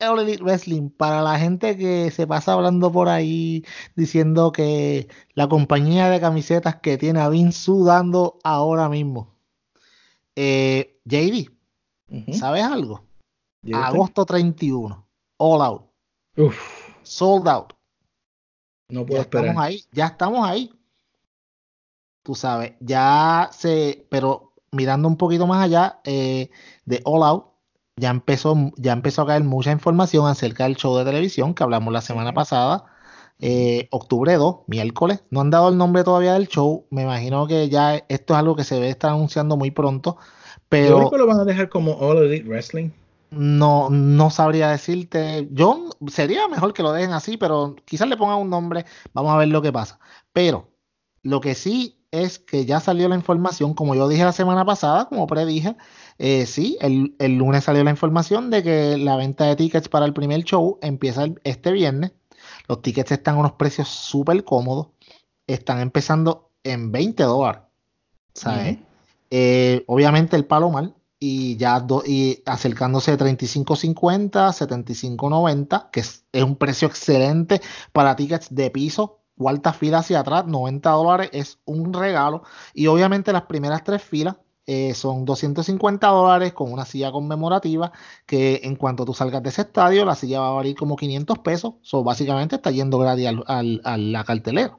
[0.00, 3.64] All Elite Wrestling, para la gente que se pasa hablando por ahí
[3.96, 9.34] diciendo que la compañía de camisetas que tiene a Vince sudando ahora mismo.
[10.36, 11.50] Eh, JD,
[12.32, 13.04] ¿sabes algo?
[13.74, 15.06] Agosto 31,
[15.38, 15.90] All Out.
[17.10, 17.72] Sold out.
[18.88, 20.72] No puedo ya Estamos ahí, ya estamos ahí.
[22.22, 26.50] Tú sabes, ya se, pero mirando un poquito más allá eh,
[26.84, 27.46] de All Out,
[27.96, 31.92] ya empezó, ya empezó a caer mucha información acerca del show de televisión que hablamos
[31.92, 32.84] la semana pasada.
[33.40, 35.24] Eh, octubre 2, miércoles.
[35.30, 36.86] No han dado el nombre todavía del show.
[36.90, 40.16] Me imagino que ya esto es algo que se debe estar anunciando muy pronto.
[40.68, 42.90] Pero Yo creo que lo van a dejar como All Elite Wrestling.
[43.30, 45.48] No, no sabría decirte.
[45.52, 48.84] Yo sería mejor que lo dejen así, pero quizás le pongan un nombre.
[49.12, 50.00] Vamos a ver lo que pasa.
[50.32, 50.68] Pero
[51.22, 55.06] lo que sí es que ya salió la información, como yo dije la semana pasada,
[55.08, 55.76] como predije,
[56.18, 60.12] eh, sí, el, lunes salió la información de que la venta de tickets para el
[60.12, 62.12] primer show empieza este viernes.
[62.68, 64.88] Los tickets están a unos precios súper cómodos.
[65.46, 67.62] Están empezando en 20 dólares.
[68.34, 68.78] ¿Sabes?
[69.30, 70.94] Eh, obviamente el palo mal.
[71.22, 77.60] Y ya y acercándose de 35.50, 75.90, que es, es un precio excelente
[77.92, 82.42] para tickets de piso cuarta fila hacia atrás, 90 dólares es un regalo.
[82.74, 87.90] Y obviamente las primeras tres filas eh, son 250 dólares con una silla conmemorativa
[88.26, 91.38] que en cuanto tú salgas de ese estadio, la silla va a valer como 500
[91.38, 91.74] pesos.
[91.80, 94.76] So, básicamente está yendo gratis al, a la cartelera.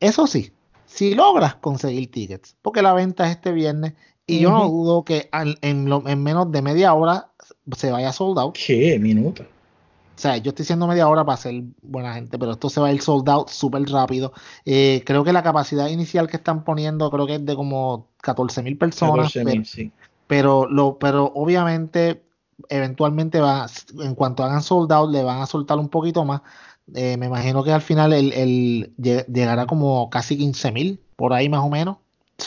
[0.00, 0.52] Eso sí,
[0.86, 3.92] si logras conseguir tickets, porque la venta es este viernes
[4.30, 7.30] y yo no dudo que en, en, menos de media hora
[7.76, 8.52] se vaya soldado.
[8.52, 9.42] ¿Qué minuto?
[9.42, 12.88] O sea, yo estoy diciendo media hora para ser buena gente, pero esto se va
[12.88, 14.32] a ir sold out súper rápido.
[14.66, 18.62] Eh, creo que la capacidad inicial que están poniendo, creo que es de como 14
[18.62, 19.32] mil personas.
[19.32, 19.90] pero, sí.
[20.26, 22.22] pero, lo, pero obviamente,
[22.68, 23.66] eventualmente va,
[23.98, 26.42] en cuanto hagan sold out, le van a soltar un poquito más.
[26.94, 31.48] Eh, me imagino que al final el, el llegará como casi 15 mil, por ahí
[31.48, 31.96] más o menos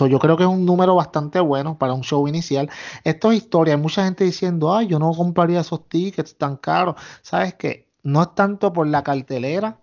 [0.07, 2.69] yo creo que es un número bastante bueno para un show inicial.
[3.03, 3.75] Esto es historia.
[3.75, 6.95] Hay mucha gente diciendo, ay, yo no compraría esos tickets tan caros.
[7.21, 7.89] ¿Sabes qué?
[8.03, 9.79] No es tanto por la cartelera,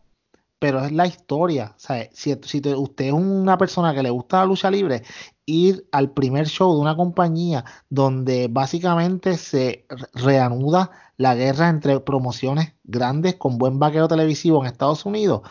[0.59, 1.75] pero es la historia.
[1.77, 2.11] ¿sabes?
[2.13, 5.03] Si, usted es una persona que le gusta la lucha libre,
[5.47, 12.75] ir al primer show de una compañía donde básicamente se reanuda la guerra entre promociones
[12.85, 15.43] grandes con buen vaqueo televisivo en Estados Unidos,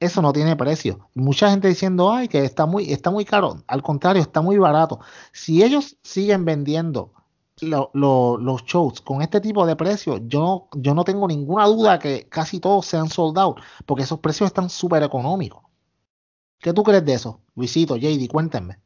[0.00, 1.08] eso no tiene precio.
[1.14, 3.62] Mucha gente diciendo, ay, que está muy, está muy caro.
[3.66, 5.00] Al contrario, está muy barato.
[5.32, 7.12] Si ellos siguen vendiendo
[7.60, 12.60] los shows con este tipo de precios, yo, yo no tengo ninguna duda que casi
[12.60, 15.62] todos sean sold out, porque esos precios están súper económicos.
[16.58, 17.40] ¿Qué tú crees de eso?
[17.54, 18.78] Luisito, JD, cuéntenme.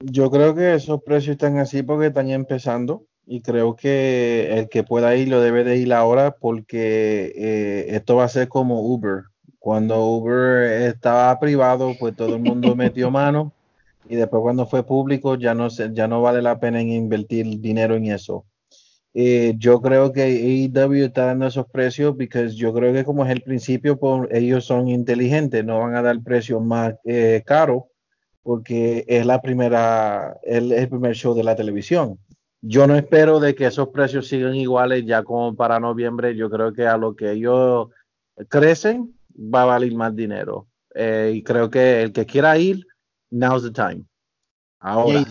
[0.00, 4.84] Yo creo que esos precios están así porque están empezando y creo que el que
[4.84, 9.24] pueda ir lo debe de ir ahora porque eh, esto va a ser como Uber.
[9.66, 13.52] Cuando Uber estaba privado, pues todo el mundo metió mano
[14.08, 18.06] y después cuando fue público ya no, ya no vale la pena invertir dinero en
[18.06, 18.44] eso.
[19.12, 23.32] Eh, yo creo que AEW está dando esos precios porque yo creo que como es
[23.32, 27.86] el principio, pues, ellos son inteligentes, no van a dar precios más eh, caros
[28.44, 32.20] porque es la primera, el, el primer show de la televisión.
[32.62, 36.36] Yo no espero de que esos precios sigan iguales ya como para noviembre.
[36.36, 37.88] Yo creo que a lo que ellos
[38.48, 40.66] crecen, va a valer más dinero.
[40.94, 42.86] Eh, y creo que el que quiera ir,
[43.30, 44.04] now's the time.
[44.80, 45.24] Ahora.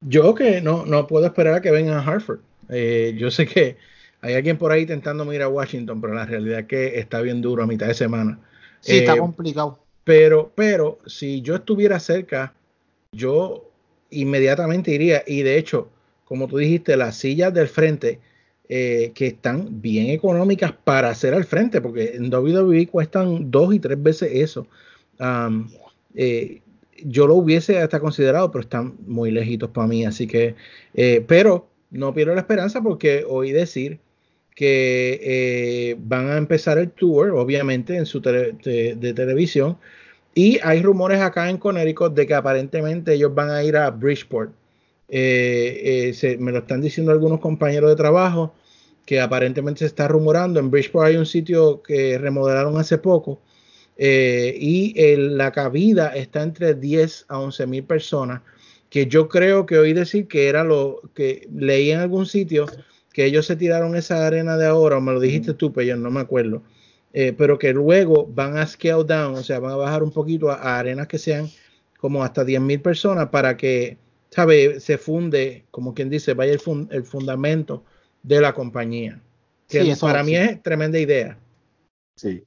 [0.00, 2.40] Yo que no, no puedo esperar a que vengan a Hartford.
[2.68, 3.76] Eh, yo sé que
[4.20, 7.40] hay alguien por ahí intentando ir a Washington, pero la realidad es que está bien
[7.40, 8.38] duro a mitad de semana.
[8.80, 9.78] Sí, está eh, complicado.
[10.04, 12.54] Pero, pero si yo estuviera cerca,
[13.12, 13.70] yo
[14.10, 15.22] inmediatamente iría.
[15.26, 15.90] Y de hecho,
[16.24, 18.20] como tú dijiste, las sillas del frente
[18.70, 23.78] eh, que están bien económicas para hacer al frente, porque en WWE cuestan dos y
[23.78, 24.66] tres veces eso.
[26.14, 26.60] Eh,
[27.02, 30.54] yo lo hubiese hasta considerado, pero están muy lejitos para mí, así que,
[30.92, 34.00] eh, pero no pierdo la esperanza porque oí decir
[34.54, 38.52] que van a empezar el tour, obviamente, en su de,
[39.14, 39.78] televisión,
[40.34, 44.52] y hay rumores acá en Connecticut de que aparentemente ellos van a ir a Bridgeport.
[45.10, 48.54] Me lo están diciendo algunos compañeros de trabajo
[49.06, 50.60] que aparentemente se está rumorando.
[50.60, 53.40] En Bridgeport hay un sitio que remodelaron hace poco
[53.96, 58.42] eh, y la cabida está entre 10 a 11 mil personas,
[58.90, 62.66] que yo creo que oí decir que era lo que leí en algún sitio
[63.12, 65.96] que ellos se tiraron esa arena de ahora, o me lo dijiste tú, pero yo
[65.96, 66.62] no me acuerdo,
[67.12, 70.50] eh, pero que luego van a scale down, o sea, van a bajar un poquito
[70.50, 71.48] a, arenas que sean
[71.98, 73.98] como hasta 10 mil personas para que,
[74.30, 74.80] ¿sabe?
[74.80, 76.60] Se funde, como quien dice, vaya el,
[76.90, 77.84] el fundamento
[78.22, 79.20] de la compañía.
[79.68, 81.38] sí, eso, para mí es tremenda idea.
[82.16, 82.44] Sí.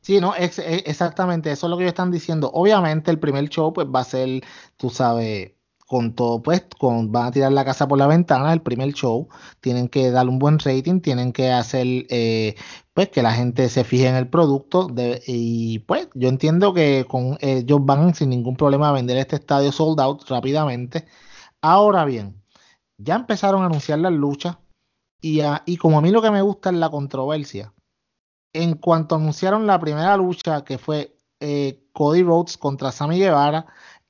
[0.00, 2.50] Sí, no, es, exactamente, eso es lo que ellos están diciendo.
[2.52, 4.42] Obviamente el primer show pues va a ser,
[4.76, 5.52] tú sabes,
[5.92, 9.28] con todo, pues, con, van a tirar la casa por la ventana, el primer show,
[9.60, 12.56] tienen que dar un buen rating, tienen que hacer, eh,
[12.94, 14.88] pues, que la gente se fije en el producto,
[15.26, 19.72] y pues, yo entiendo que con ellos van sin ningún problema a vender este estadio
[19.72, 21.06] sold out rápidamente.
[21.60, 22.42] Ahora bien,
[22.98, 24.58] ya empezaron a anunciar las luchas,
[25.20, 27.72] y, y como a mí lo que me gusta es la controversia,
[28.52, 33.66] en cuanto anunciaron la primera lucha, que fue eh, Cody Rhodes contra Sammy Guevara,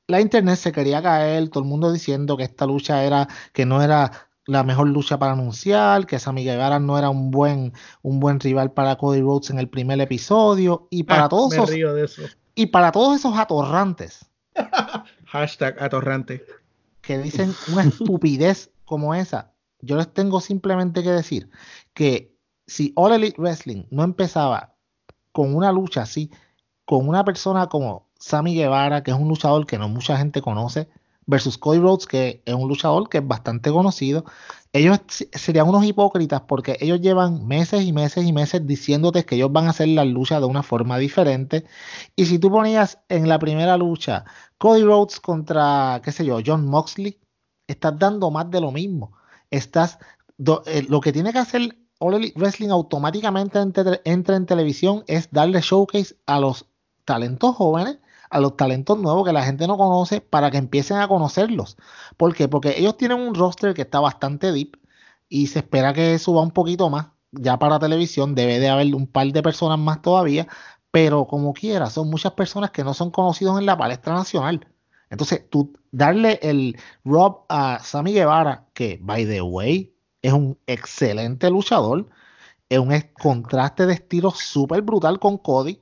[0.09, 3.81] la internet se quería caer, todo el mundo diciendo que esta lucha era, que no
[3.81, 4.11] era
[4.47, 7.73] la mejor lucha para anunciar, que Sammy Guevara no era un buen,
[8.03, 12.37] un buen rival para Cody Rhodes en el primer episodio, y para ah, todos esos,
[12.55, 14.27] y para todos esos atorrantes.
[15.27, 16.45] Hashtag atorrante.
[17.01, 19.53] Que dicen una estupidez como esa.
[19.81, 21.51] Yo les tengo simplemente que decir
[21.95, 22.37] que
[22.67, 24.75] si All Elite Wrestling no empezaba
[25.33, 26.31] con una lucha así,
[26.85, 30.89] con una persona como Sammy Guevara, que es un luchador que no mucha gente conoce,
[31.33, 34.27] versus Cody Rhodes, que es un luchador que es bastante conocido,
[34.75, 35.01] ellos
[35.33, 39.67] serían unos hipócritas porque ellos llevan meses y meses y meses diciéndote que ellos van
[39.67, 41.65] a hacer la lucha de una forma diferente.
[42.17, 44.27] Y si tú ponías en la primera lucha
[44.59, 47.19] Cody Rhodes contra, qué sé yo, John Moxley,
[47.67, 49.13] estás dando más de lo mismo.
[49.51, 49.99] Estás,
[50.67, 53.59] eh, lo que tiene que hacer All Wrestling automáticamente
[54.05, 56.67] entra en televisión es darle showcase a los
[57.07, 57.99] talentos jóvenes,
[58.33, 61.77] a los talentos nuevos que la gente no conoce para que empiecen a conocerlos.
[62.17, 62.49] ¿Por qué?
[62.49, 64.79] Porque ellos tienen un roster que está bastante deep
[65.29, 67.09] y se espera que suba un poquito más.
[67.33, 70.49] Ya para televisión debe de haber un par de personas más todavía,
[70.91, 74.67] pero como quiera, son muchas personas que no son conocidos en la palestra nacional.
[75.11, 81.51] Entonces, tú darle el Rob a Sammy Guevara, que by the way, es un excelente
[81.51, 82.09] luchador,
[82.71, 85.82] es un contraste de estilo súper brutal con Cody.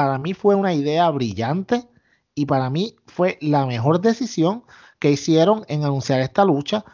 [0.00, 1.86] Para mí fue una idea brillante
[2.34, 4.64] y para mí fue la mejor decisión
[4.98, 6.86] que hicieron en anunciar esta lucha.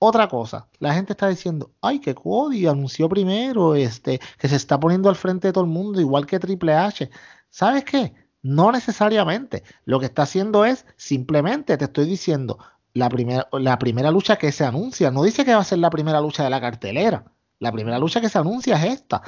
[0.00, 4.80] Otra cosa, la gente está diciendo, ay, que Cody anunció primero, este, que se está
[4.80, 7.08] poniendo al frente de todo el mundo, igual que Triple H.
[7.48, 8.12] ¿Sabes qué?
[8.42, 9.62] No necesariamente.
[9.84, 12.58] Lo que está haciendo es simplemente te estoy diciendo,
[12.92, 15.12] la primera, la primera lucha que se anuncia.
[15.12, 17.24] No dice que va a ser la primera lucha de la cartelera.
[17.60, 19.22] La primera lucha que se anuncia es esta.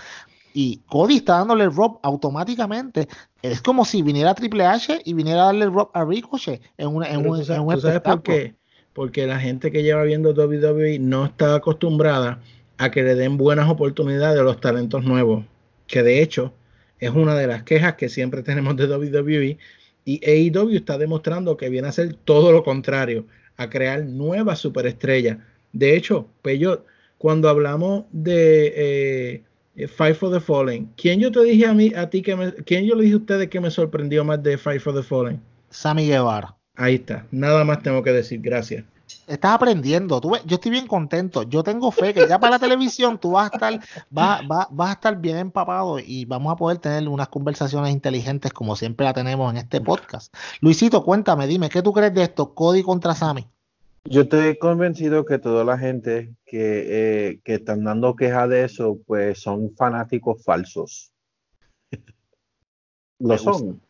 [0.53, 3.09] Y Cody está dándole el rob automáticamente.
[3.42, 6.88] Es como si viniera Triple H y viniera a darle el rob a Ricochet en,
[6.88, 8.55] una, en, un, sabes, por qué?
[8.92, 12.40] Porque la gente que lleva viendo WWE no está acostumbrada
[12.78, 15.44] a que le den buenas oportunidades a los talentos nuevos.
[15.86, 16.53] Que de hecho
[16.98, 19.59] es una de las quejas que siempre tenemos de WWE.
[20.05, 23.26] Y AEW está demostrando que viene a ser todo lo contrario
[23.57, 25.38] a crear nuevas superestrellas.
[25.72, 26.86] De hecho, Peyot,
[27.18, 29.44] cuando hablamos de eh,
[29.89, 32.85] Fight for the Fallen, ¿quién yo te dije a mí, a ti que me, quién
[32.85, 35.41] yo le dije a ustedes que me sorprendió más de Fight for the Fallen?
[35.71, 36.57] Sammy Guevara.
[36.75, 38.85] Ahí está, nada más tengo que decir, gracias.
[39.27, 43.18] Estás aprendiendo, tú yo estoy bien contento, yo tengo fe que ya para la televisión
[43.18, 47.09] tú vas a estar, vas, vas a estar bien empapado y vamos a poder tener
[47.09, 50.33] unas conversaciones inteligentes como siempre la tenemos en este podcast.
[50.61, 53.49] Luisito, cuéntame, dime, ¿qué tú crees de esto, Cody contra Sammy?
[54.05, 58.98] Yo estoy convencido que toda la gente que, eh, que están dando queja de eso,
[59.07, 61.12] pues son fanáticos falsos.
[63.18, 63.80] lo son.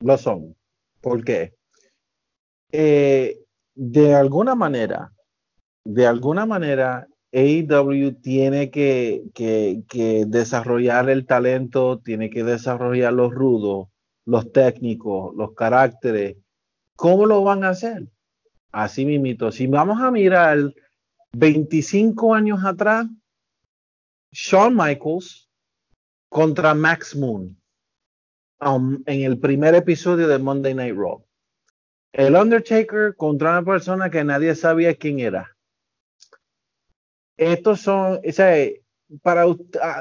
[0.00, 0.56] Lo son.
[1.00, 1.54] ¿Por qué?
[2.72, 5.12] Eh, de alguna manera,
[5.84, 13.88] de alguna manera, AEW tiene que, que, desarrollar el talento, tiene que desarrollar los rudos,
[14.24, 16.36] los técnicos, los caracteres.
[16.96, 18.08] ¿Cómo lo van a hacer?
[18.76, 19.50] Así mismito.
[19.50, 20.58] Si vamos a mirar
[21.32, 23.06] 25 años atrás,
[24.32, 25.48] Shawn Michaels
[26.28, 27.58] contra Max Moon
[28.60, 31.24] um, en el primer episodio de Monday Night Raw.
[32.12, 35.56] El Undertaker contra una persona que nadie sabía quién era.
[37.38, 38.56] Estos son, o sea,
[39.22, 39.46] para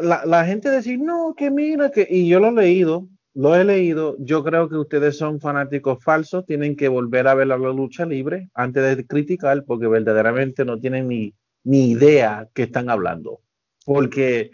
[0.01, 4.15] la, gente decir, no, que mira, que, y yo lo he leído, lo he leído,
[4.17, 8.49] yo creo que ustedes son fanáticos falsos, tienen que volver a ver la lucha libre
[8.53, 11.33] antes de criticar, porque verdaderamente no tienen ni,
[11.65, 13.41] ni idea que están hablando.
[13.83, 14.51] Porque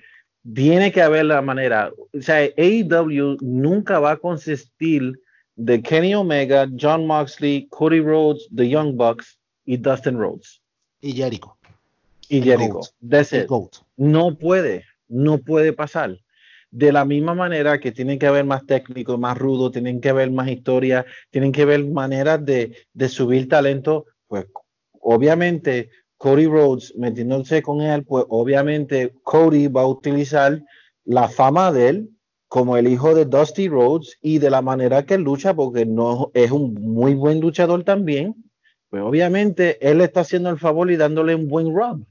[0.54, 5.20] tiene que haber la manera, o sea, AEW nunca va a consistir
[5.56, 10.60] de Kenny Omega, John Moxley, Cody Rhodes, The Young Bucks y Dustin Rhodes.
[11.02, 11.56] Y Jericho.
[12.30, 12.80] Y Jericho.
[13.96, 16.18] No puede, no puede pasar.
[16.72, 20.32] De la misma manera que tienen que haber más técnicos, más rudos, tienen que haber
[20.32, 22.74] más historia, tienen que haber maneras de,
[23.10, 24.46] subir talento, pues
[25.02, 30.64] obviamente Cody Rhodes metiéndose con él, pues obviamente Cody va a utilizar
[31.04, 32.10] la fama de él
[32.48, 36.52] como el hijo de Dusty Rhodes y de la manera que lucha, porque no es
[36.52, 38.36] un muy buen luchador también,
[38.90, 42.06] pues obviamente él está haciendo el favor y dándole un buen rub.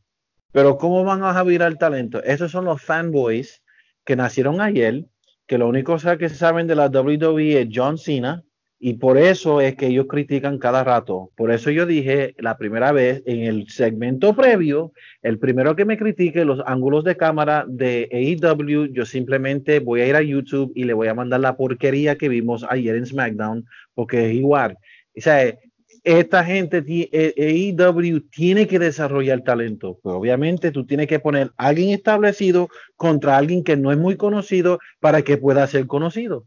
[0.52, 2.22] Pero ¿cómo van a virar talento?
[2.22, 3.62] Esos son los fanboys
[4.10, 5.04] que nacieron ayer,
[5.46, 8.42] que lo único que saben de la WWE es John Cena,
[8.80, 11.30] y por eso es que ellos critican cada rato.
[11.36, 14.90] Por eso yo dije la primera vez en el segmento previo,
[15.22, 20.08] el primero que me critique los ángulos de cámara de AEW, yo simplemente voy a
[20.08, 23.64] ir a YouTube y le voy a mandar la porquería que vimos ayer en SmackDown,
[23.94, 24.76] porque es igual.
[25.16, 25.56] O sea,
[26.04, 29.98] esta gente, AEW tiene que desarrollar talento.
[30.02, 34.16] Pues obviamente tú tienes que poner a alguien establecido contra alguien que no es muy
[34.16, 36.46] conocido para que pueda ser conocido.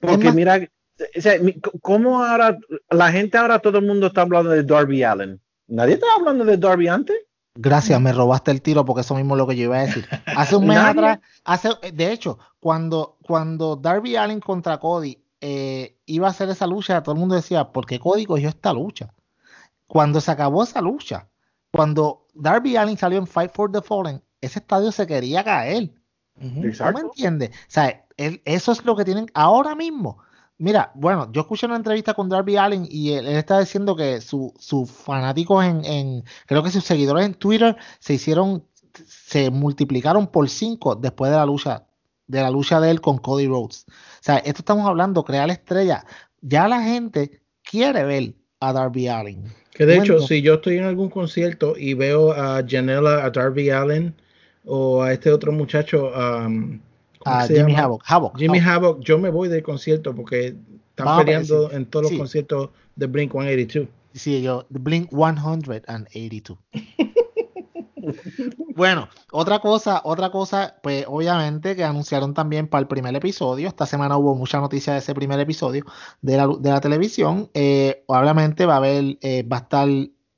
[0.00, 0.60] Porque mira
[1.16, 1.34] o sea,
[1.80, 2.58] ¿cómo ahora
[2.90, 5.40] la gente ahora todo el mundo está hablando de Darby Allen?
[5.66, 7.16] ¿Nadie estaba hablando de Darby antes?
[7.54, 10.06] Gracias, me robaste el tiro porque eso mismo es lo que yo iba a decir.
[10.26, 16.26] Hace un mes atrás, hace, de hecho, cuando, cuando Darby Allen contra Cody eh, iba
[16.26, 19.12] a hacer esa lucha, todo el mundo decía, ¿por qué Cody cogió esta lucha?
[19.86, 21.28] Cuando se acabó esa lucha,
[21.70, 25.92] cuando Darby Allen salió en Fight for the Fallen, ese estadio se quería caer.
[26.36, 27.50] ¿No me entiendes?
[27.50, 30.18] O sea, eso es lo que tienen ahora mismo
[30.62, 34.88] Mira, bueno, yo escuché una entrevista con Darby Allen y él, está diciendo que sus
[34.88, 38.64] fanáticos en, creo que sus seguidores en Twitter se hicieron,
[39.04, 41.86] se multiplicaron por cinco después de la lucha,
[42.26, 43.84] de la lucha de él con Cody Rhodes.
[43.88, 46.04] O sea, esto estamos hablando, crear estrella.
[46.40, 49.44] Ya la gente quiere ver a Darby Allen.
[49.72, 53.70] Que de hecho, si yo estoy en algún concierto y veo a Janela, a Darby
[53.70, 54.14] Allen
[54.64, 56.78] o a este otro muchacho, um,
[57.24, 58.38] a Jimmy Havoc.
[58.38, 59.00] Jimmy Havoc.
[59.00, 60.54] yo me voy del concierto porque
[60.90, 63.88] están peleando en todos los conciertos de Blink 182.
[64.14, 66.58] Sí, yo, Blink 182.
[68.76, 73.68] bueno, otra cosa, otra cosa, pues obviamente que anunciaron también para el primer episodio.
[73.68, 75.84] Esta semana hubo mucha noticia de ese primer episodio
[76.20, 77.50] de la, de la televisión.
[77.54, 79.88] Eh, obviamente va a haber, eh, va a estar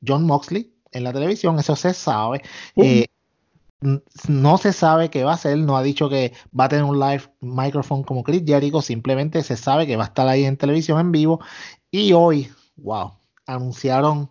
[0.07, 2.43] John Moxley en la televisión, eso se sabe.
[2.77, 3.07] Eh,
[4.29, 6.99] no se sabe qué va a hacer, no ha dicho que va a tener un
[6.99, 10.99] live microphone como Chris Jericho, simplemente se sabe que va a estar ahí en televisión
[11.01, 11.41] en vivo.
[11.91, 13.13] Y hoy, wow,
[13.47, 14.31] anunciaron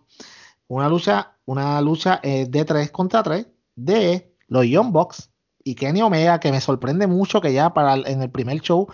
[0.66, 5.30] una lucha, una lucha eh, de 3 contra 3 de los Young Bucks
[5.62, 8.88] y Kenny Omega, que me sorprende mucho que ya para en el primer show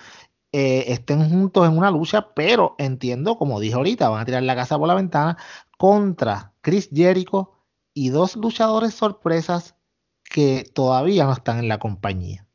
[0.52, 4.56] eh, estén juntos en una lucha, pero entiendo, como dije ahorita, van a tirar la
[4.56, 5.36] casa por la ventana
[5.78, 7.52] contra Chris Jericho
[7.94, 9.76] y dos luchadores sorpresas
[10.24, 12.46] que todavía no están en la compañía.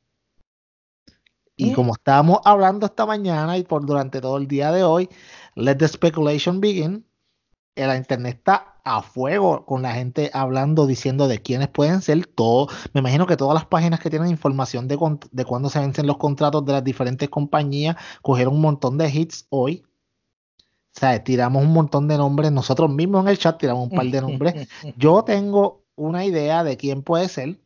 [1.58, 5.10] Y como estábamos hablando esta mañana y por durante todo el día de hoy,
[5.56, 7.06] let the speculation begin.
[7.76, 12.26] La internet está a fuego con la gente hablando, diciendo de quiénes pueden ser.
[12.26, 14.98] Todo, me imagino que todas las páginas que tienen información de,
[15.32, 19.48] de cuándo se vencen los contratos de las diferentes compañías cogieron un montón de hits
[19.50, 19.84] hoy.
[20.96, 22.52] O sea, tiramos un montón de nombres.
[22.52, 24.70] Nosotros mismos en el chat tiramos un par de nombres.
[24.98, 27.60] Yo tengo una idea de quién puede ser.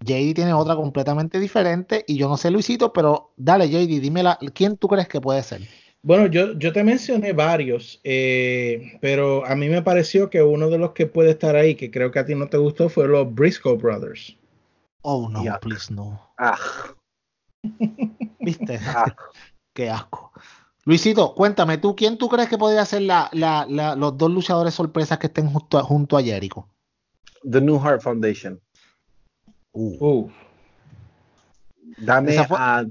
[0.00, 4.76] JD tiene otra completamente diferente y yo no sé Luisito, pero dale JD, dime quién
[4.76, 5.62] tú crees que puede ser.
[6.04, 10.78] Bueno, yo, yo te mencioné varios, eh, pero a mí me pareció que uno de
[10.78, 13.32] los que puede estar ahí, que creo que a ti no te gustó, fue los
[13.32, 14.36] Briscoe Brothers.
[15.02, 16.20] Oh, no, please no.
[16.38, 16.58] Ah.
[18.40, 18.80] ¿Viste?
[18.84, 19.14] Ah.
[19.74, 20.32] Qué asco.
[20.84, 25.18] Luisito, cuéntame, ¿tú quién tú crees que podría ser la, la, los dos luchadores sorpresas
[25.18, 26.68] que estén junto a, junto a Jericho?
[27.48, 28.60] The New Heart Foundation.
[29.72, 30.28] Uh.
[31.98, 32.84] Dame a,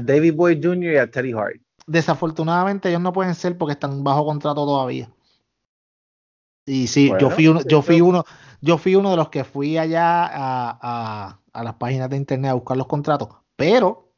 [0.00, 0.92] David Boy Jr.
[0.94, 1.60] y a Teddy Hart.
[1.86, 5.10] Desafortunadamente ellos no pueden ser porque están bajo contrato todavía.
[6.66, 8.24] Y sí, yo fui uno, yo fui uno,
[8.60, 12.54] yo fui uno de los que fui allá a, a, las páginas de internet a
[12.54, 13.28] buscar los contratos.
[13.54, 14.12] Pero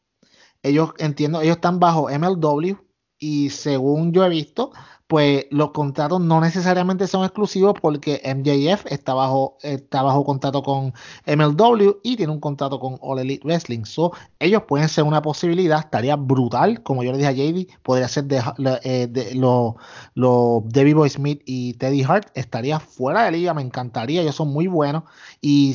[0.62, 2.74] ellos entiendo, ellos estw bajo MLW
[3.18, 4.72] y según yo he visto,
[5.08, 10.92] pues los contratos no necesariamente son exclusivos porque MJF está bajo, está bajo contrato con
[11.26, 13.86] MLW y tiene un contrato con All Elite Wrestling.
[13.86, 18.06] So, ellos pueden ser una posibilidad, estaría brutal, como yo le dije a JD, podría
[18.06, 18.42] ser de,
[18.84, 19.76] eh, los
[20.14, 24.52] lo David Boy Smith y Teddy Hart, estaría fuera de liga, me encantaría, ellos son
[24.52, 25.04] muy buenos
[25.40, 25.74] y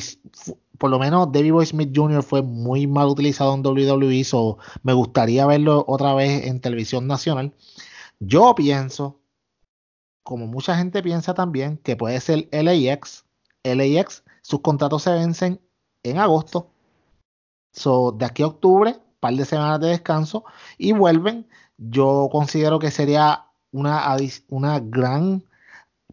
[0.78, 2.22] por lo menos David Boy Smith Jr.
[2.22, 7.52] fue muy mal utilizado en WWE, so me gustaría verlo otra vez en televisión nacional.
[8.20, 9.23] Yo pienso
[10.24, 13.24] como mucha gente piensa también, que puede ser LAX.
[13.62, 15.60] LAX, sus contratos se vencen
[16.02, 16.70] en agosto.
[17.72, 20.44] So, de aquí a octubre, par de semanas de descanso
[20.78, 21.48] y vuelven.
[21.78, 24.16] Yo considero que sería una,
[24.48, 25.44] una gran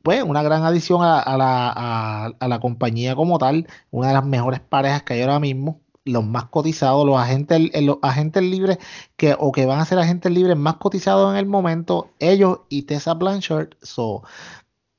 [0.04, 4.60] pues una gran adición a, la, a, la, compañía como tal, una de las mejores
[4.60, 8.78] parejas que hay ahora mismo, los más cotizados, los agentes, los agentes libres
[9.18, 12.84] que o que van a ser agentes libres más cotizados en el momento, ellos y
[12.84, 13.70] Tessa Blanchard.
[13.82, 14.24] So,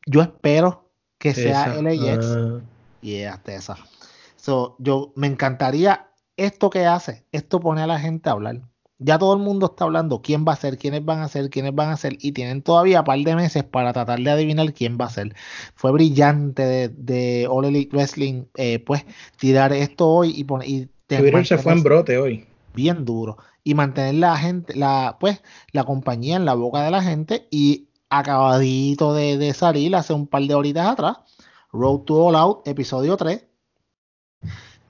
[0.07, 2.27] yo espero que sea LAX.
[2.27, 2.61] Uh.
[3.01, 3.77] Yeah, Tessa.
[4.37, 8.63] So, yo me encantaría esto que hace, esto pone a la gente a hablar.
[8.99, 11.75] Ya todo el mundo está hablando quién va a ser, quiénes van a ser, quiénes
[11.75, 14.97] van a ser, y tienen todavía un par de meses para tratar de adivinar quién
[15.01, 15.35] va a ser.
[15.75, 19.05] Fue brillante de, de All Elite Wrestling, eh, pues,
[19.39, 20.69] tirar esto hoy y poner.
[20.69, 22.47] Y Twitter se fue en brote hoy.
[22.75, 23.39] Bien duro.
[23.65, 27.47] Y mantener la gente, la, pues, la compañía en la boca de la gente.
[27.51, 31.19] Y acabadito de, de salir hace un par de horitas atrás.
[31.73, 33.47] Road to All Out, episodio 3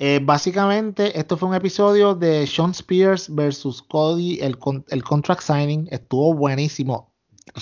[0.05, 4.59] eh, básicamente, esto fue un episodio de Sean Spears versus Cody, el,
[4.89, 5.87] el contract signing.
[5.93, 7.13] Estuvo buenísimo.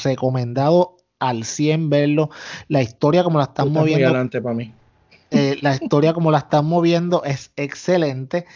[0.02, 2.30] Recomendado al 100 verlo.
[2.68, 4.06] La historia como la están moviendo.
[4.06, 4.72] adelante para mí.
[5.30, 8.46] Eh, la historia como la están moviendo es excelente.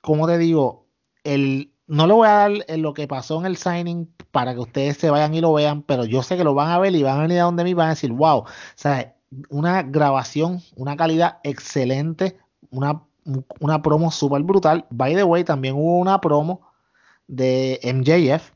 [0.00, 0.86] Como te digo,
[1.24, 4.96] el, no le voy a dar lo que pasó en el signing para que ustedes
[4.96, 7.18] se vayan y lo vean, pero yo sé que lo van a ver y van
[7.18, 9.14] a venir a donde mí y van a decir, wow, o sea,
[9.48, 12.38] una grabación, una calidad excelente,
[12.70, 13.02] una
[13.60, 14.86] una promo súper brutal.
[14.90, 16.62] By the way, también hubo una promo
[17.26, 18.52] de MJF,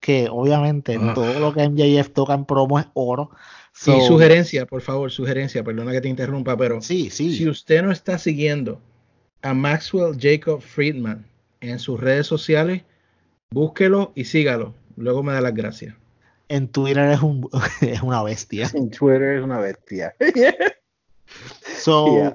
[0.00, 1.12] que obviamente ah.
[1.14, 3.30] todo lo que MJF toca en promo es oro.
[3.86, 7.34] Y sugerencia, por favor, sugerencia, perdona que te interrumpa, pero sí, sí.
[7.34, 8.80] si usted no está siguiendo
[9.42, 11.26] a Maxwell Jacob Friedman
[11.60, 12.82] en sus redes sociales,
[13.50, 14.74] búsquelo y sígalo.
[14.96, 15.94] Luego me da las gracias.
[16.48, 17.48] En Twitter es, un,
[17.80, 18.70] es una bestia.
[18.74, 20.14] En Twitter es una bestia.
[21.78, 22.34] so,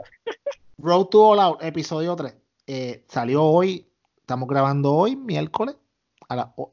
[0.77, 2.33] Road to All Out, episodio 3.
[2.67, 3.87] Eh, salió hoy,
[4.19, 5.75] estamos grabando hoy, miércoles.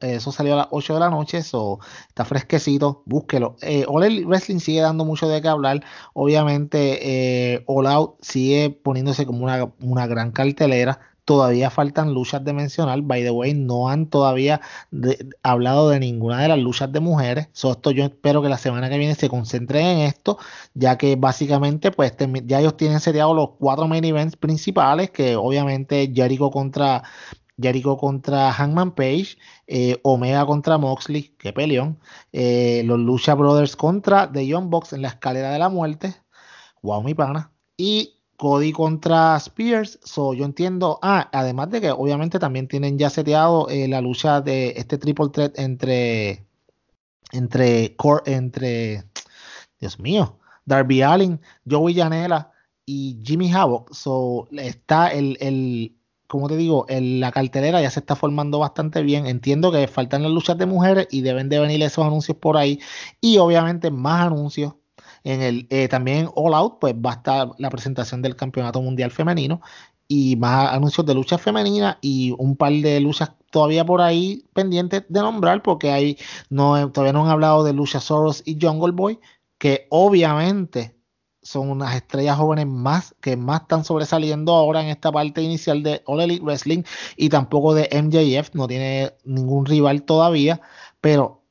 [0.01, 3.55] Eso salió a las 8 de la noche, eso está fresquecito, búsquelo.
[3.61, 5.83] Eh, All Wrestling sigue dando mucho de qué hablar.
[6.13, 12.53] Obviamente, eh, All Out sigue poniéndose como una, una gran cartelera todavía faltan luchas de
[12.53, 13.01] mencionar.
[13.01, 14.61] By the way, no han todavía
[15.43, 17.49] hablado de ninguna de las luchas de mujeres.
[17.51, 20.37] So, esto yo espero que la semana que viene se concentren en esto,
[20.73, 22.13] ya que básicamente, pues
[22.45, 27.03] ya ellos tienen seteados los cuatro main events principales, que obviamente Jericho contra
[27.59, 29.37] Jericho contra Hangman Page,
[29.67, 31.99] eh, Omega contra Moxley, que peleón,
[32.33, 36.15] eh, los Lucha Brothers contra The Young Box en la escalera de la muerte,
[36.81, 39.99] wow mi pana, y Cody contra Spears.
[40.03, 40.99] So, yo entiendo.
[41.01, 45.29] Ah, además de que obviamente también tienen ya seteado eh, la lucha de este triple
[45.29, 46.45] threat entre.
[47.31, 47.95] Entre.
[48.25, 49.03] Entre.
[49.79, 50.39] Dios mío.
[50.65, 52.51] Darby Allin, Joey Janela
[52.85, 53.93] y Jimmy Havoc.
[53.93, 55.37] So, está el.
[55.39, 55.97] el
[56.35, 59.25] como te digo, la cartelera ya se está formando bastante bien.
[59.25, 62.79] Entiendo que faltan las luchas de mujeres y deben de venir esos anuncios por ahí.
[63.21, 64.73] Y obviamente más anuncios
[65.23, 69.11] en el, eh, también All Out, pues va a estar la presentación del Campeonato Mundial
[69.11, 69.61] Femenino
[70.07, 75.03] y más anuncios de lucha femenina y un par de luchas todavía por ahí pendientes
[75.07, 76.17] de nombrar porque hay
[76.49, 79.19] no todavía no han hablado de Lucha Soros y Jungle Boy
[79.57, 80.95] que obviamente
[81.45, 86.01] son unas estrellas jóvenes más que más están sobresaliendo ahora en esta parte inicial de
[86.05, 86.83] All Elite Wrestling
[87.15, 90.61] y tampoco de MJF no tiene ningún rival todavía
[90.99, 91.45] pero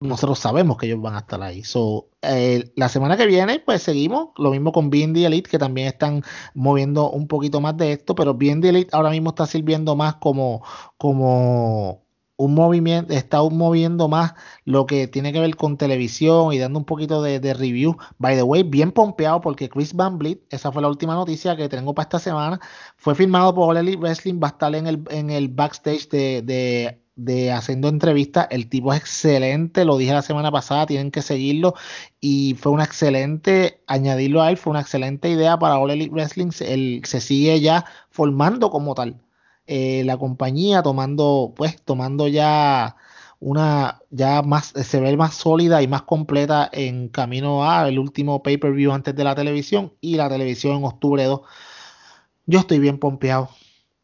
[0.00, 1.64] nosotros sabemos que ellos van a estar ahí.
[1.64, 4.28] So, eh, la semana que viene, pues seguimos.
[4.36, 6.22] Lo mismo con BND Elite, que también están
[6.54, 10.62] moviendo un poquito más de esto, pero BND Elite ahora mismo está sirviendo más como,
[10.98, 12.03] como
[12.36, 14.34] un movimiento, está moviendo más
[14.64, 17.96] lo que tiene que ver con televisión y dando un poquito de, review.
[18.18, 21.68] By the way, bien pompeado porque Chris Van Vliet, esa fue la última noticia que
[21.68, 22.60] tengo para esta semana,
[22.96, 27.52] fue firmado por All Wrestling, va a estar en el, en el backstage de de
[27.52, 28.48] haciendo entrevistas.
[28.50, 31.74] El tipo es excelente, lo dije la semana pasada, tienen que seguirlo.
[32.20, 36.50] Y fue una excelente, añadirlo a él, fue una excelente idea para All Elite Wrestling.
[36.60, 39.20] Él se sigue ya formando como tal.
[39.66, 42.96] Eh, la compañía tomando, pues, tomando ya
[43.40, 48.42] una, ya más, se ve más sólida y más completa en camino a el último
[48.42, 51.40] pay-per-view antes de la televisión y la televisión en octubre 2.
[52.46, 53.50] Yo estoy bien pompeado.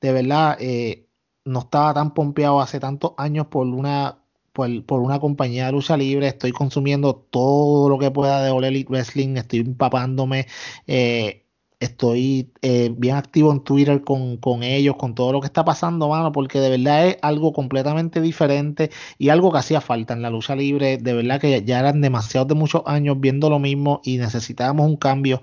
[0.01, 1.07] De verdad, eh,
[1.45, 4.21] no estaba tan pompeado hace tantos años por una
[4.53, 9.37] por, una compañía de lucha libre, estoy consumiendo todo lo que pueda de All Wrestling,
[9.37, 10.47] estoy empapándome,
[10.87, 11.47] eh,
[11.81, 16.09] estoy eh, bien activo en Twitter con, con, ellos, con todo lo que está pasando,
[16.09, 20.31] mano, porque de verdad es algo completamente diferente y algo que hacía falta en la
[20.31, 24.19] lucha libre, de verdad que ya eran demasiados de muchos años viendo lo mismo y
[24.19, 25.43] necesitábamos un cambio.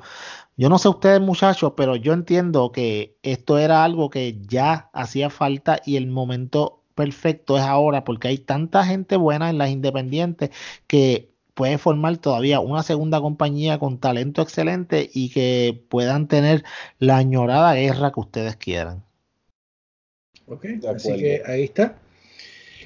[0.58, 5.30] Yo no sé ustedes muchachos, pero yo entiendo que esto era algo que ya hacía
[5.30, 10.50] falta y el momento perfecto es ahora porque hay tanta gente buena en las independientes
[10.88, 16.64] que puede formar todavía una segunda compañía con talento excelente y que puedan tener
[17.00, 19.04] la añorada guerra que ustedes quieran.
[20.46, 21.98] Ok, así que ahí está.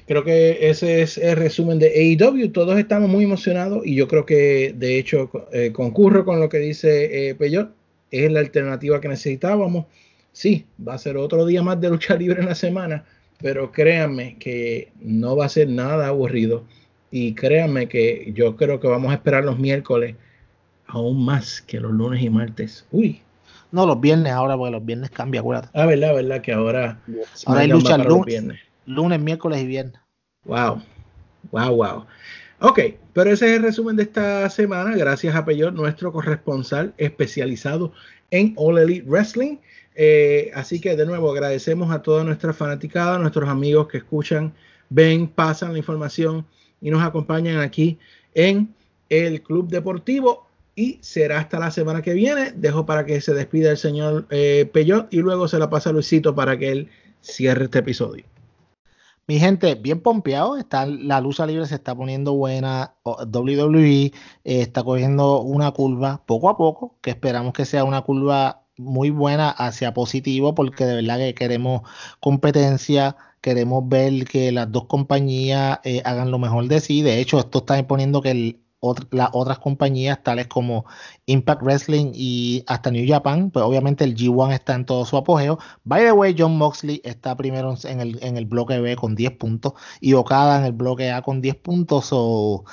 [0.06, 2.50] Creo que ese es el resumen de AEW.
[2.50, 6.58] Todos estamos muy emocionados y yo creo que de hecho eh, concurro con lo que
[6.58, 7.74] dice eh, Peyot.
[8.10, 9.84] Es la alternativa que necesitábamos.
[10.32, 13.04] Sí, va a ser otro día más de lucha libre en la semana,
[13.38, 16.64] pero créanme que no va a ser nada aburrido.
[17.12, 20.16] Y créanme que yo creo que vamos a esperar los miércoles
[20.86, 22.86] aún más que los lunes y martes.
[22.90, 23.20] Uy.
[23.70, 25.68] No, los viernes ahora, porque los viernes cambia, acuérdate.
[25.74, 26.98] Ah, verdad, verdad, que ahora.
[27.46, 30.00] Ahora hay lucha lunes, lunes, miércoles y viernes.
[30.44, 30.82] Wow,
[31.50, 32.06] wow, wow.
[32.60, 32.80] Ok,
[33.12, 34.96] pero ese es el resumen de esta semana.
[34.96, 37.92] Gracias a Peyor, nuestro corresponsal especializado
[38.30, 39.58] en All Elite Wrestling.
[39.94, 44.54] Eh, así que de nuevo agradecemos a toda nuestra fanaticada, a nuestros amigos que escuchan,
[44.88, 46.46] ven, pasan la información
[46.82, 47.98] y nos acompañan aquí
[48.34, 48.74] en
[49.08, 50.46] el Club Deportivo.
[50.74, 52.52] Y será hasta la semana que viene.
[52.52, 55.92] Dejo para que se despida el señor eh, Peyot y luego se la pasa a
[55.92, 56.88] Luisito para que él
[57.20, 58.24] cierre este episodio.
[59.28, 64.82] Mi gente, bien pompeado, está, la lucha libre se está poniendo buena, WWE eh, está
[64.82, 69.94] cogiendo una curva poco a poco, que esperamos que sea una curva muy buena hacia
[69.94, 71.82] positivo, porque de verdad que queremos
[72.18, 77.02] competencia, queremos ver que las dos compañías eh, hagan lo mejor de sí.
[77.02, 78.58] De hecho, esto está imponiendo que
[79.10, 80.86] las otras compañías tales como
[81.26, 85.58] Impact Wrestling y hasta New Japan, pues obviamente el G1 está en todo su apogeo.
[85.84, 89.32] By the way, John Moxley está primero en el, en el bloque B con 10
[89.32, 92.08] puntos y Okada en el bloque A con 10 puntos.
[92.12, 92.64] o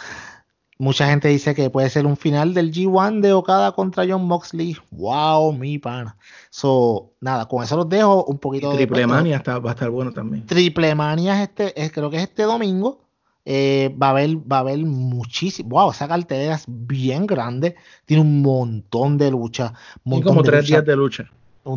[0.80, 4.78] mucha gente dice que puede ser un final del G1 de Okada contra John Moxley.
[4.92, 6.18] Wow, mi pana.
[6.50, 8.72] So, nada, con eso los dejo un poquito.
[8.74, 10.46] Triple Mania está, va a estar bueno también.
[10.46, 13.06] Triple Mania este, es, creo que es este domingo.
[13.46, 15.70] Eh, va a haber, va a haber muchísimo.
[15.70, 17.76] Wow, esa cartelera es bien grande.
[18.06, 19.74] Tiene un montón de lucha.
[20.04, 21.30] Tiene como tres días de lucha.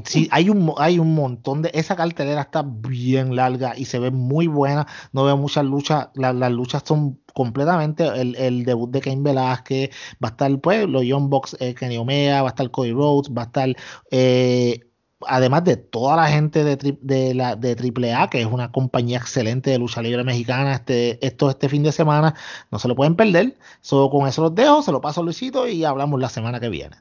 [0.05, 1.71] Sí, hay un, hay un montón de.
[1.75, 4.87] Esa cartelera está bien larga y se ve muy buena.
[5.13, 6.09] No veo muchas luchas.
[6.15, 8.07] las luchas son completamente.
[8.07, 9.91] El, debut de Kane Velázquez.
[10.23, 12.43] Va a estar, pues, los Young Box, eh, Kenny Omega.
[12.43, 13.31] Va a estar Cody Rhodes.
[13.37, 13.77] Va a estar.
[14.11, 14.81] Eh,
[15.27, 19.71] además de toda la gente de, de, la, de AAA, que es una compañía excelente
[19.71, 22.35] de lucha libre mexicana, este, esto este fin de semana,
[22.71, 23.57] no se lo pueden perder.
[23.81, 26.69] Solo con eso los dejo, se lo paso a Luisito y hablamos la semana que
[26.69, 26.97] viene.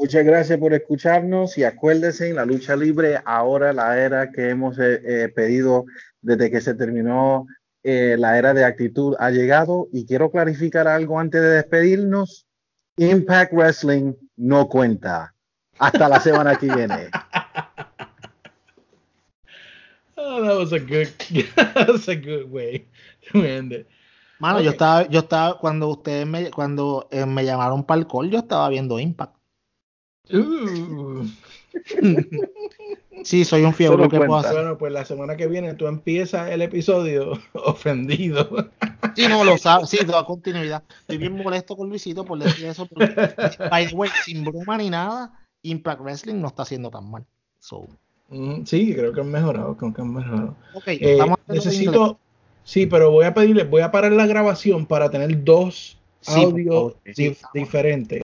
[0.00, 4.78] Muchas gracias por escucharnos y acuérdense, en la lucha libre, ahora la era que hemos
[4.78, 5.84] eh, eh, pedido
[6.22, 7.46] desde que se terminó
[7.82, 12.46] eh, la era de actitud ha llegado y quiero clarificar algo antes de despedirnos.
[12.96, 15.34] Impact Wrestling no cuenta.
[15.78, 17.10] Hasta la semana que viene.
[20.22, 21.08] Oh, that was a good,
[21.56, 22.86] that was a good way
[23.32, 23.86] to end it.
[24.38, 28.30] Mano, yo estaba, yo estaba, cuando ustedes me, cuando eh, me llamaron para el call,
[28.30, 29.39] yo estaba viendo Impact.
[30.32, 31.26] Uh.
[33.24, 34.54] sí, soy un fiebre que puedo hacer.
[34.54, 38.70] Bueno, pues la semana que viene tú empiezas el episodio ofendido.
[39.14, 40.82] Sí, no, lo sabes, sí, toda continuidad.
[41.00, 43.14] Estoy bien molesto con Luisito por decir eso, porque,
[43.70, 45.32] by the way, sin broma ni nada,
[45.62, 47.24] Impact Wrestling no está haciendo tan mal.
[48.64, 50.56] sí, creo que han mejorado, creo que han mejorado.
[50.86, 52.18] Eh, necesito,
[52.64, 56.94] sí, pero voy a pedirle, voy a parar la grabación para tener dos audios
[57.52, 58.18] diferentes.